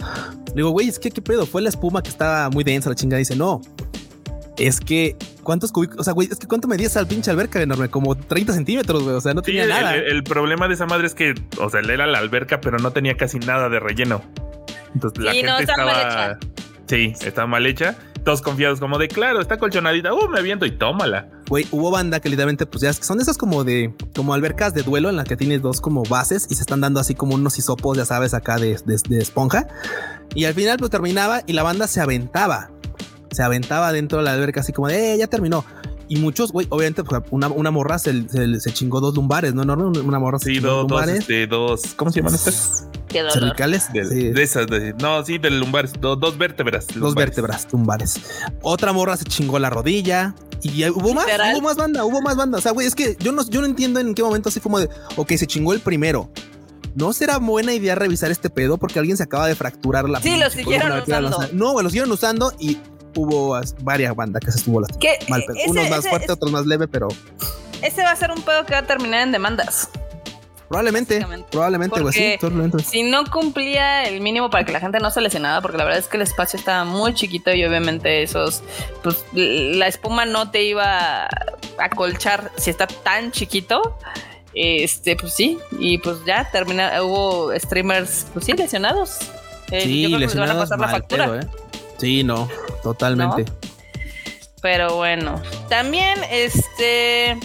[0.54, 3.18] Digo, güey, es que qué pedo, fue la espuma que estaba muy densa, la chingada.
[3.18, 3.62] Dice, no,
[4.56, 5.98] es que ¿Cuántos cúbicos?
[5.98, 7.88] O sea, güey, es que ¿cuánto medías al pinche alberca enorme?
[7.88, 9.16] Como 30 centímetros, güey.
[9.16, 9.96] O sea, no tenía nada.
[9.96, 13.16] El, problema de esa madre es que, o sea, era la alberca, pero no tenía
[13.16, 14.22] casi nada de relleno.
[14.94, 15.92] Entonces la gente estaba.
[15.92, 16.38] Mal hecha.
[16.86, 17.96] Sí, estaba mal hecha.
[18.24, 20.14] Todos confiados, como de claro, está colchonadita.
[20.14, 21.28] Uh, me aviento y tómala.
[21.48, 25.10] Güey, hubo banda que literalmente, pues ya son esas como de, como albercas de duelo
[25.10, 27.96] en las que tienes dos como bases y se están dando así como unos hisopos,
[27.96, 29.66] ya sabes, acá de, de esponja.
[30.36, 32.70] Y al final, pues terminaba y la banda se aventaba
[33.32, 35.64] se aventaba dentro de la alberca así como de, eh, ya terminó.
[36.08, 39.64] Y muchos, güey, obviamente, pues, una, una morra se, se, chingó dos lumbares, ¿no?
[39.64, 41.14] no, Una morra se sí, dos, lumbares.
[41.14, 42.86] Dos, este, dos, ¿cómo se llaman estas?
[43.32, 43.92] cervicales.
[43.92, 44.28] De, sí.
[44.28, 44.66] de esas,
[45.00, 46.86] no, sí, del lumbares, dos vértebras.
[46.94, 48.20] Dos vértebras, lumbares.
[48.62, 50.34] Otra morra se chingó la rodilla.
[50.62, 52.58] Y hubo más, hubo más banda, hubo más banda.
[52.58, 54.78] O sea, güey, es que yo no, yo no entiendo en qué momento así como
[54.78, 56.30] de, ok, se chingó el primero.
[56.94, 58.76] ¿No será buena idea revisar este pedo?
[58.76, 61.48] Porque alguien se acaba de fracturar la Sí, lo siguieron usando.
[61.52, 62.78] No, lo siguieron usando y
[63.16, 64.90] hubo varias bandas que se estuvo las
[65.28, 67.08] mal Unos más fuertes, otros más leve, pero.
[67.82, 69.88] Ese va a ser un pedo que va a terminar en demandas.
[70.72, 72.38] Probablemente, probablemente, sí,
[72.82, 75.98] Si no cumplía el mínimo para que la gente no se lesionara, porque la verdad
[75.98, 78.62] es que el espacio estaba muy chiquito y obviamente esos,
[79.02, 83.98] pues la espuma no te iba a colchar si está tan chiquito.
[84.54, 89.18] Este, pues sí, y pues ya termina, hubo streamers, pues sí, lesionados.
[89.70, 90.38] Eh, sí, lesionados.
[90.38, 91.40] van a pasar la factura.
[91.42, 91.61] ¿eh?
[92.02, 92.48] Sí, no,
[92.82, 93.44] totalmente.
[94.60, 97.36] Pero bueno, también este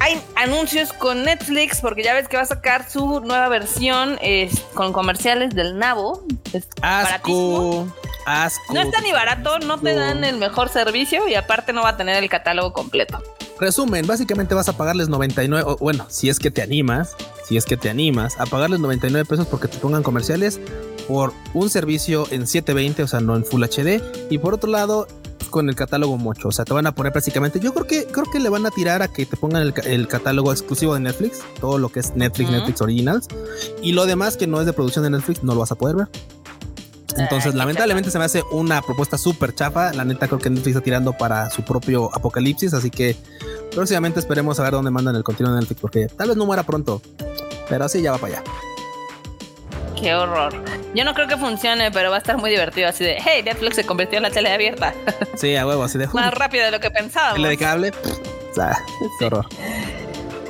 [0.00, 4.18] hay anuncios con Netflix porque ya ves que va a sacar su nueva versión
[4.74, 6.24] con comerciales del Nabo.
[6.52, 7.86] Es asco,
[8.26, 8.74] asco.
[8.74, 11.96] No está ni barato, no te dan el mejor servicio y aparte no va a
[11.96, 13.22] tener el catálogo completo.
[13.60, 17.76] Resumen, básicamente vas a pagarles 99, bueno, si es que te animas, si es que
[17.76, 20.60] te animas, a pagarles 99 pesos porque te pongan comerciales
[21.08, 25.08] por un servicio en 720, o sea, no en Full HD, y por otro lado,
[25.50, 28.26] con el catálogo mucho, o sea, te van a poner prácticamente, yo creo que creo
[28.30, 31.78] que le van a tirar a que te pongan el, catálogo exclusivo de Netflix, todo
[31.78, 33.28] lo que es Netflix, Netflix Originals,
[33.82, 35.96] y lo demás que no es de producción de Netflix no lo vas a poder
[35.96, 36.08] ver.
[37.16, 39.92] Entonces, lamentablemente se me hace una propuesta súper chafa.
[39.92, 43.16] La neta creo que Netflix está tirando para su propio apocalipsis, así que
[43.74, 46.62] próximamente esperemos a ver dónde mandan el contenido de Netflix, porque tal vez no muera
[46.62, 47.02] pronto,
[47.68, 48.44] pero así ya va para allá.
[50.00, 50.52] Qué horror.
[50.94, 52.88] Yo no creo que funcione, pero va a estar muy divertido.
[52.88, 54.94] Así de, hey, Netflix se convirtió en la tele abierta.
[55.36, 56.06] Sí, a huevo, así de.
[56.12, 57.38] Más rápido de lo que pensábamos.
[57.38, 57.92] El de cable.
[59.18, 59.46] qué horror.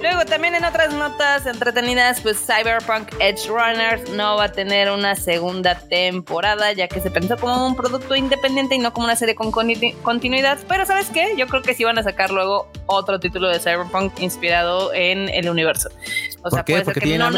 [0.01, 5.17] Luego también en otras notas entretenidas, pues Cyberpunk Edge Runners no va a tener una
[5.17, 9.35] segunda temporada, ya que se pensó como un producto independiente y no como una serie
[9.35, 10.59] con continuidad.
[10.69, 11.35] Pero ¿sabes qué?
[11.37, 15.51] Yo creo que sí van a sacar luego otro título de Cyberpunk inspirado en el
[15.51, 15.91] universo.
[16.43, 17.31] O sea, puede ser que no,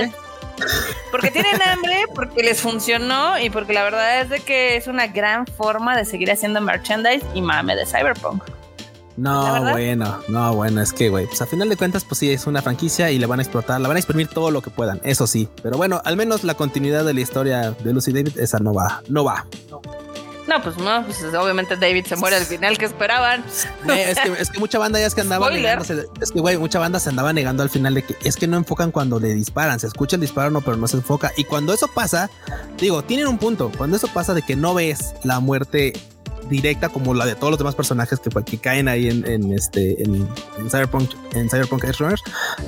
[1.10, 5.06] porque tienen hambre, porque les funcionó y porque la verdad es de que es una
[5.06, 8.42] gran forma de seguir haciendo merchandise y mame de Cyberpunk.
[9.16, 12.46] No, bueno, no, bueno, es que, güey, pues a final de cuentas, pues sí, es
[12.46, 14.98] una franquicia y la van a explotar, la van a exprimir todo lo que puedan,
[15.04, 15.46] eso sí.
[15.62, 19.02] Pero bueno, al menos la continuidad de la historia de Lucy David, esa no va,
[19.08, 19.46] no va.
[19.70, 19.82] No,
[20.62, 23.44] pues no, pues obviamente David se muere al final que esperaban.
[23.88, 26.78] es, que, es que mucha banda ya es que andaba negándose, es que güey, mucha
[26.78, 29.78] banda se andaba negando al final de que es que no enfocan cuando le disparan,
[29.78, 31.32] se escucha el disparo no, pero no se enfoca.
[31.36, 32.30] Y cuando eso pasa,
[32.78, 35.92] digo, tienen un punto, cuando eso pasa de que no ves la muerte
[36.50, 40.28] directa como la de todos los demás personajes que, que caen ahí en, este en,
[40.68, 42.22] Cyberpunk en Cyberpunk Edge Runners.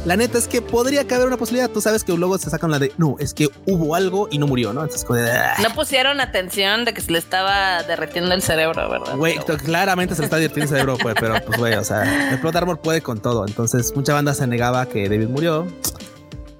[0.05, 1.69] La neta es que podría caber una posibilidad.
[1.69, 4.47] Tú sabes que luego se sacan la de no, es que hubo algo y no
[4.47, 4.83] murió, ¿no?
[4.83, 5.57] Entonces, ah".
[5.63, 9.17] no pusieron atención de que se le estaba derretiendo el cerebro, ¿verdad?
[9.17, 12.39] Güey, claramente se le está derretiendo el cerebro, pues, pero pues, güey, o sea, el
[12.41, 13.47] Plot Armor puede con todo.
[13.47, 15.67] Entonces, mucha banda se negaba que David murió.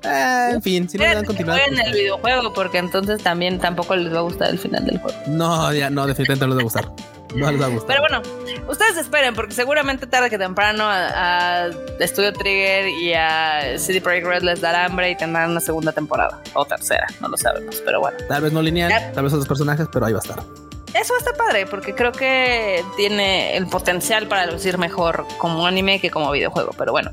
[0.05, 1.59] Eh, en fin, si no le dan continuidad.
[1.69, 4.99] en pues, el videojuego, porque entonces también tampoco les va a gustar el final del
[4.99, 5.17] juego.
[5.29, 7.12] No, ya no, definitivamente no les va a gustar.
[7.41, 7.87] Va a gustar.
[7.87, 8.23] Pero bueno,
[8.69, 11.69] ustedes esperen, porque seguramente tarde que temprano a,
[12.01, 16.41] Studio Trigger y a City Projekt Red les dará hambre y tendrán una segunda temporada
[16.55, 18.19] o tercera, no lo sabemos, pero bueno.
[18.29, 21.33] Tal vez no lineal, tal vez otros personajes, pero ahí va a estar eso está
[21.33, 26.73] padre porque creo que tiene el potencial para lucir mejor como anime que como videojuego.
[26.77, 27.13] Pero bueno,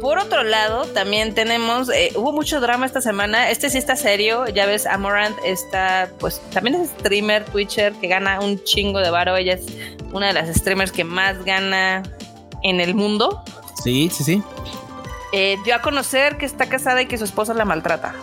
[0.00, 3.50] por otro lado, también tenemos, eh, hubo mucho drama esta semana.
[3.50, 4.46] Este sí está serio.
[4.48, 9.36] Ya ves, Amorant está, pues también es streamer, Twitcher, que gana un chingo de varo.
[9.36, 9.66] Ella es
[10.12, 12.02] una de las streamers que más gana
[12.62, 13.44] en el mundo.
[13.82, 14.42] Sí, sí, sí.
[15.32, 18.14] Eh, dio a conocer que está casada y que su esposo la maltrata.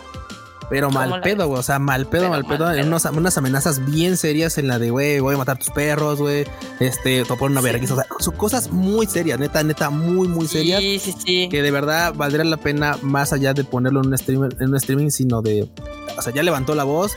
[0.70, 1.60] Pero mal pedo, güey.
[1.60, 2.72] O sea, mal pedo, mal pedo.
[2.72, 6.46] En unas amenazas bien serias en la de, güey, voy a matar tus perros, güey.
[6.80, 7.94] Este, te una vergüenza.
[7.94, 10.80] O sea, son cosas muy serias, neta, neta, muy, muy serias.
[10.80, 11.48] Sí, sí, sí.
[11.50, 14.76] Que de verdad valdría la pena más allá de ponerlo en un, streamer, en un
[14.76, 15.68] streaming, sino de.
[16.16, 17.12] O sea, ya levantó la voz,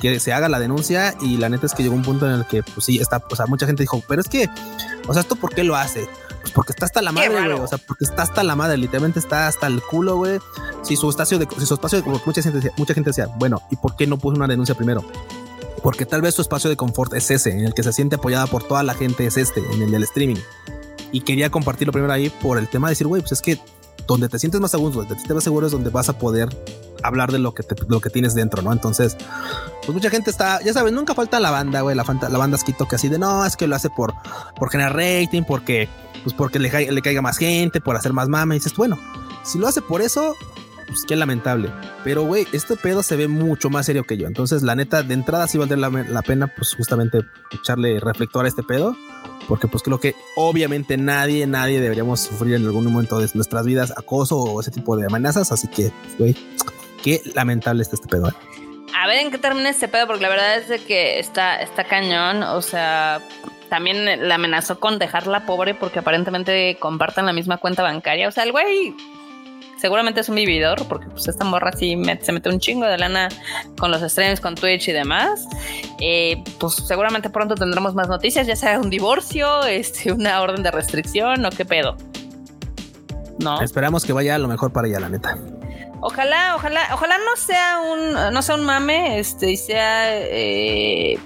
[0.00, 1.14] que se haga la denuncia.
[1.20, 3.22] Y la neta es que llegó un punto en el que, pues sí, está.
[3.30, 4.48] O sea, mucha gente dijo, pero es que,
[5.08, 6.06] o sea, ¿esto por qué lo hace?
[6.54, 7.52] Porque está hasta la madre, güey.
[7.52, 10.38] O sea, porque está hasta la madre, literalmente está hasta el culo, güey.
[10.82, 13.62] Si su espacio de, si su espacio de, mucha gente, decía, mucha gente decía, bueno,
[13.70, 15.04] ¿y por qué no puso una denuncia primero?
[15.82, 18.46] Porque tal vez su espacio de confort es ese, en el que se siente apoyada
[18.46, 20.40] por toda la gente es este, en el del streaming.
[21.12, 23.58] Y quería compartirlo primero ahí por el tema de decir, güey, pues es que
[24.06, 26.48] donde te sientes más a gusto, donde te sientes seguro es donde vas a poder
[27.02, 28.72] hablar de lo que, lo que tienes dentro, ¿no?
[28.72, 29.16] Entonces,
[29.84, 32.88] pues mucha gente está, ya sabes, nunca falta la banda, güey, la, la banda esquito
[32.88, 34.14] que así de, no, es que lo hace por,
[34.58, 35.88] por generar rating, porque,
[36.22, 38.98] pues porque le, le caiga más gente, por hacer más mame, y dices, bueno,
[39.44, 40.34] si lo hace por eso,
[40.86, 41.70] pues qué lamentable.
[42.02, 44.26] Pero, güey, este pedo se ve mucho más serio que yo.
[44.26, 47.20] Entonces, la neta, de entrada sí valdría la, pena, pues justamente
[47.50, 48.96] echarle reflector a este pedo.
[49.48, 53.92] Porque, pues creo que obviamente nadie, nadie deberíamos sufrir en algún momento de nuestras vidas
[53.96, 55.52] acoso o ese tipo de amenazas.
[55.52, 56.36] Así que, güey,
[57.02, 58.28] qué lamentable está este pedo.
[58.28, 58.32] ¿eh?
[58.96, 61.84] A ver en qué termina este pedo, porque la verdad es de que está, está
[61.84, 62.42] cañón.
[62.42, 63.20] O sea,
[63.68, 68.28] también la amenazó con dejarla pobre porque aparentemente compartan la misma cuenta bancaria.
[68.28, 68.94] O sea, el güey
[69.84, 73.28] seguramente es un vividor, porque pues esta morra sí se mete un chingo de lana
[73.78, 75.46] con los streams, con Twitch y demás.
[76.00, 80.70] Eh, pues seguramente pronto tendremos más noticias, ya sea un divorcio, este, una orden de
[80.70, 81.98] restricción o qué pedo.
[83.40, 83.60] No.
[83.60, 85.36] Esperamos que vaya a lo mejor para allá, la neta.
[86.00, 91.18] Ojalá, ojalá, ojalá no sea un, no sea un mame, este, y sea, eh,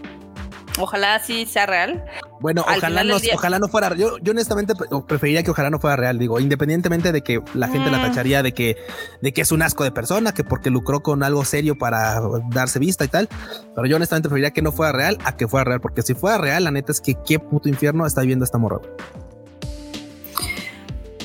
[0.80, 2.04] ojalá sí sea real.
[2.40, 3.94] Bueno, ojalá no, ojalá no fuera.
[3.96, 4.74] Yo, yo honestamente
[5.06, 6.18] preferiría que ojalá no fuera real.
[6.18, 8.02] Digo, independientemente de que la gente la mm.
[8.02, 8.76] tacharía de que,
[9.20, 12.20] de que es un asco de persona, que porque lucró con algo serio para
[12.50, 13.28] darse vista y tal.
[13.74, 16.38] Pero yo honestamente preferiría que no fuera real a que fuera real, porque si fuera
[16.38, 18.78] real, la neta es que qué puto infierno está viviendo esta morra.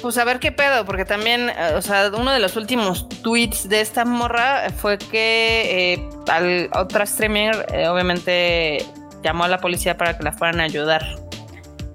[0.03, 3.69] Pues a ver qué pedo, porque también, eh, o sea, uno de los últimos tweets
[3.69, 8.85] de esta morra fue que eh, al otro streamer, eh, obviamente
[9.23, 11.03] llamó a la policía para que la fueran a ayudar.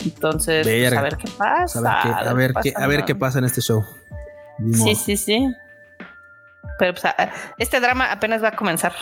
[0.05, 1.79] Entonces, pues, a ver qué pasa.
[1.79, 3.85] A ver qué, a ver, qué, pasa en este show.
[4.72, 5.55] sí, sí, sí.
[6.79, 7.12] Pero pues,
[7.59, 8.93] este drama apenas va a comenzar,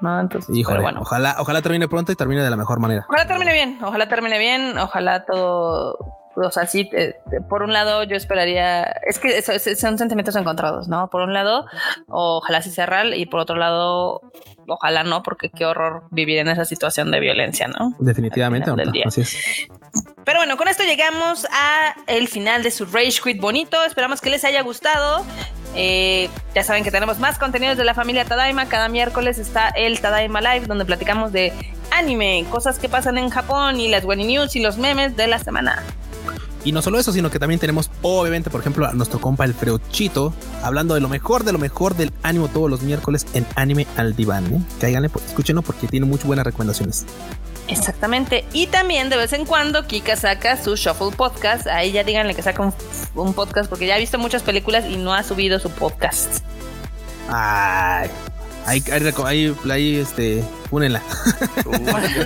[0.00, 0.18] ¿no?
[0.20, 1.00] Entonces, bueno.
[1.02, 3.06] ojalá, ojalá termine pronto y termine de la mejor manera.
[3.08, 7.14] Ojalá termine bien, ojalá termine bien, ojalá todo o sea, sí, eh,
[7.48, 11.08] por un lado yo esperaría, es que son sentimientos encontrados, ¿no?
[11.10, 11.66] Por un lado,
[12.08, 14.20] ojalá sí sea real y por otro lado,
[14.68, 17.94] ojalá no, porque qué horror vivir en esa situación de violencia, ¿no?
[17.98, 18.70] Definitivamente.
[18.70, 19.06] Del día.
[20.24, 23.82] Pero bueno, con esto llegamos a el final de su Rage Quit bonito.
[23.84, 25.24] Esperamos que les haya gustado.
[25.74, 28.68] Eh, ya saben que tenemos más contenidos de la familia Tadaima.
[28.68, 31.52] Cada miércoles está el Tadaima Live, donde platicamos de
[31.90, 35.38] anime, cosas que pasan en Japón y las Wani News y los memes de la
[35.38, 35.82] semana.
[36.64, 39.54] Y no solo eso, sino que también tenemos, obviamente, por ejemplo, a nuestro compa el
[39.54, 43.86] Freuchito, hablando de lo mejor de lo mejor del ánimo todos los miércoles en Anime
[43.96, 44.46] al Diván.
[44.52, 44.60] ¿eh?
[44.80, 47.06] Cáiganle, pues, escúchenlo porque tiene muy buenas recomendaciones.
[47.68, 48.44] Exactamente.
[48.52, 51.66] Y también de vez en cuando Kika saca su Shuffle Podcast.
[51.68, 52.74] Ahí ya díganle que saca
[53.14, 56.44] un, podcast porque ya ha visto muchas películas y no ha subido su podcast.
[57.28, 58.10] Ay.
[58.70, 58.82] Ahí,
[59.26, 61.02] ahí, ahí, este, púnenla.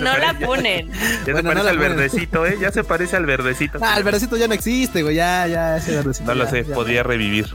[0.01, 0.91] no la ponen.
[1.25, 2.57] Ya se parece al verdecito, ¿eh?
[2.59, 3.79] Ya se parece al verdecito.
[3.81, 5.15] Ah, el verdecito ya no existe, güey.
[5.15, 6.25] Ya, ya, ese verdecito.
[6.33, 7.47] No lo sé, podía revivir.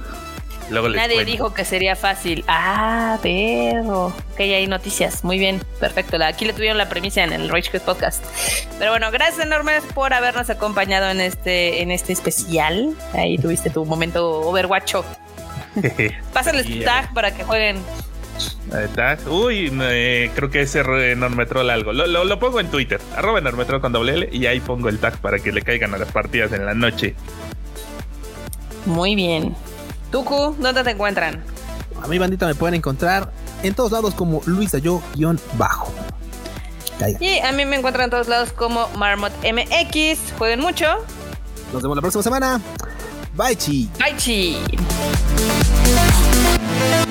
[0.71, 1.33] Luego les Nadie cuento.
[1.33, 2.45] dijo que sería fácil.
[2.47, 4.07] Ah, pero.
[4.07, 5.25] Ok, hay noticias.
[5.25, 6.17] Muy bien, perfecto.
[6.17, 8.25] La- Aquí le tuvieron la premisa en el Rage Quit Podcast.
[8.79, 12.95] Pero bueno, gracias enormes por habernos acompañado en este, en este especial.
[13.15, 15.05] Ahí tuviste tu momento Overwatcho.
[16.33, 17.79] Pásenles tu tag para que jueguen.
[19.29, 20.81] Uy, eh, creo que ese
[21.12, 21.93] Enormetrol algo.
[21.93, 24.99] Lo, lo- lo pongo en Twitter, arroba Enormetrol con doble L, y ahí pongo el
[24.99, 27.15] tag para que le caigan a las partidas en la noche.
[28.87, 29.55] Muy bien.
[30.11, 31.43] Tuku, ¿dónde te encuentran?
[32.03, 33.31] A mi bandita me pueden encontrar
[33.62, 35.93] en todos lados como Luisa yo guion bajo.
[36.99, 37.23] Caigan.
[37.23, 40.33] Y a mí me encuentran en todos lados como Marmot MX.
[40.39, 40.87] Jueguen mucho.
[41.73, 42.61] Nos vemos la próxima semana.
[43.35, 43.89] Bye, chi.
[43.99, 44.57] Bye, chi.
[46.81, 47.11] Thank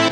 [0.00, 0.05] you.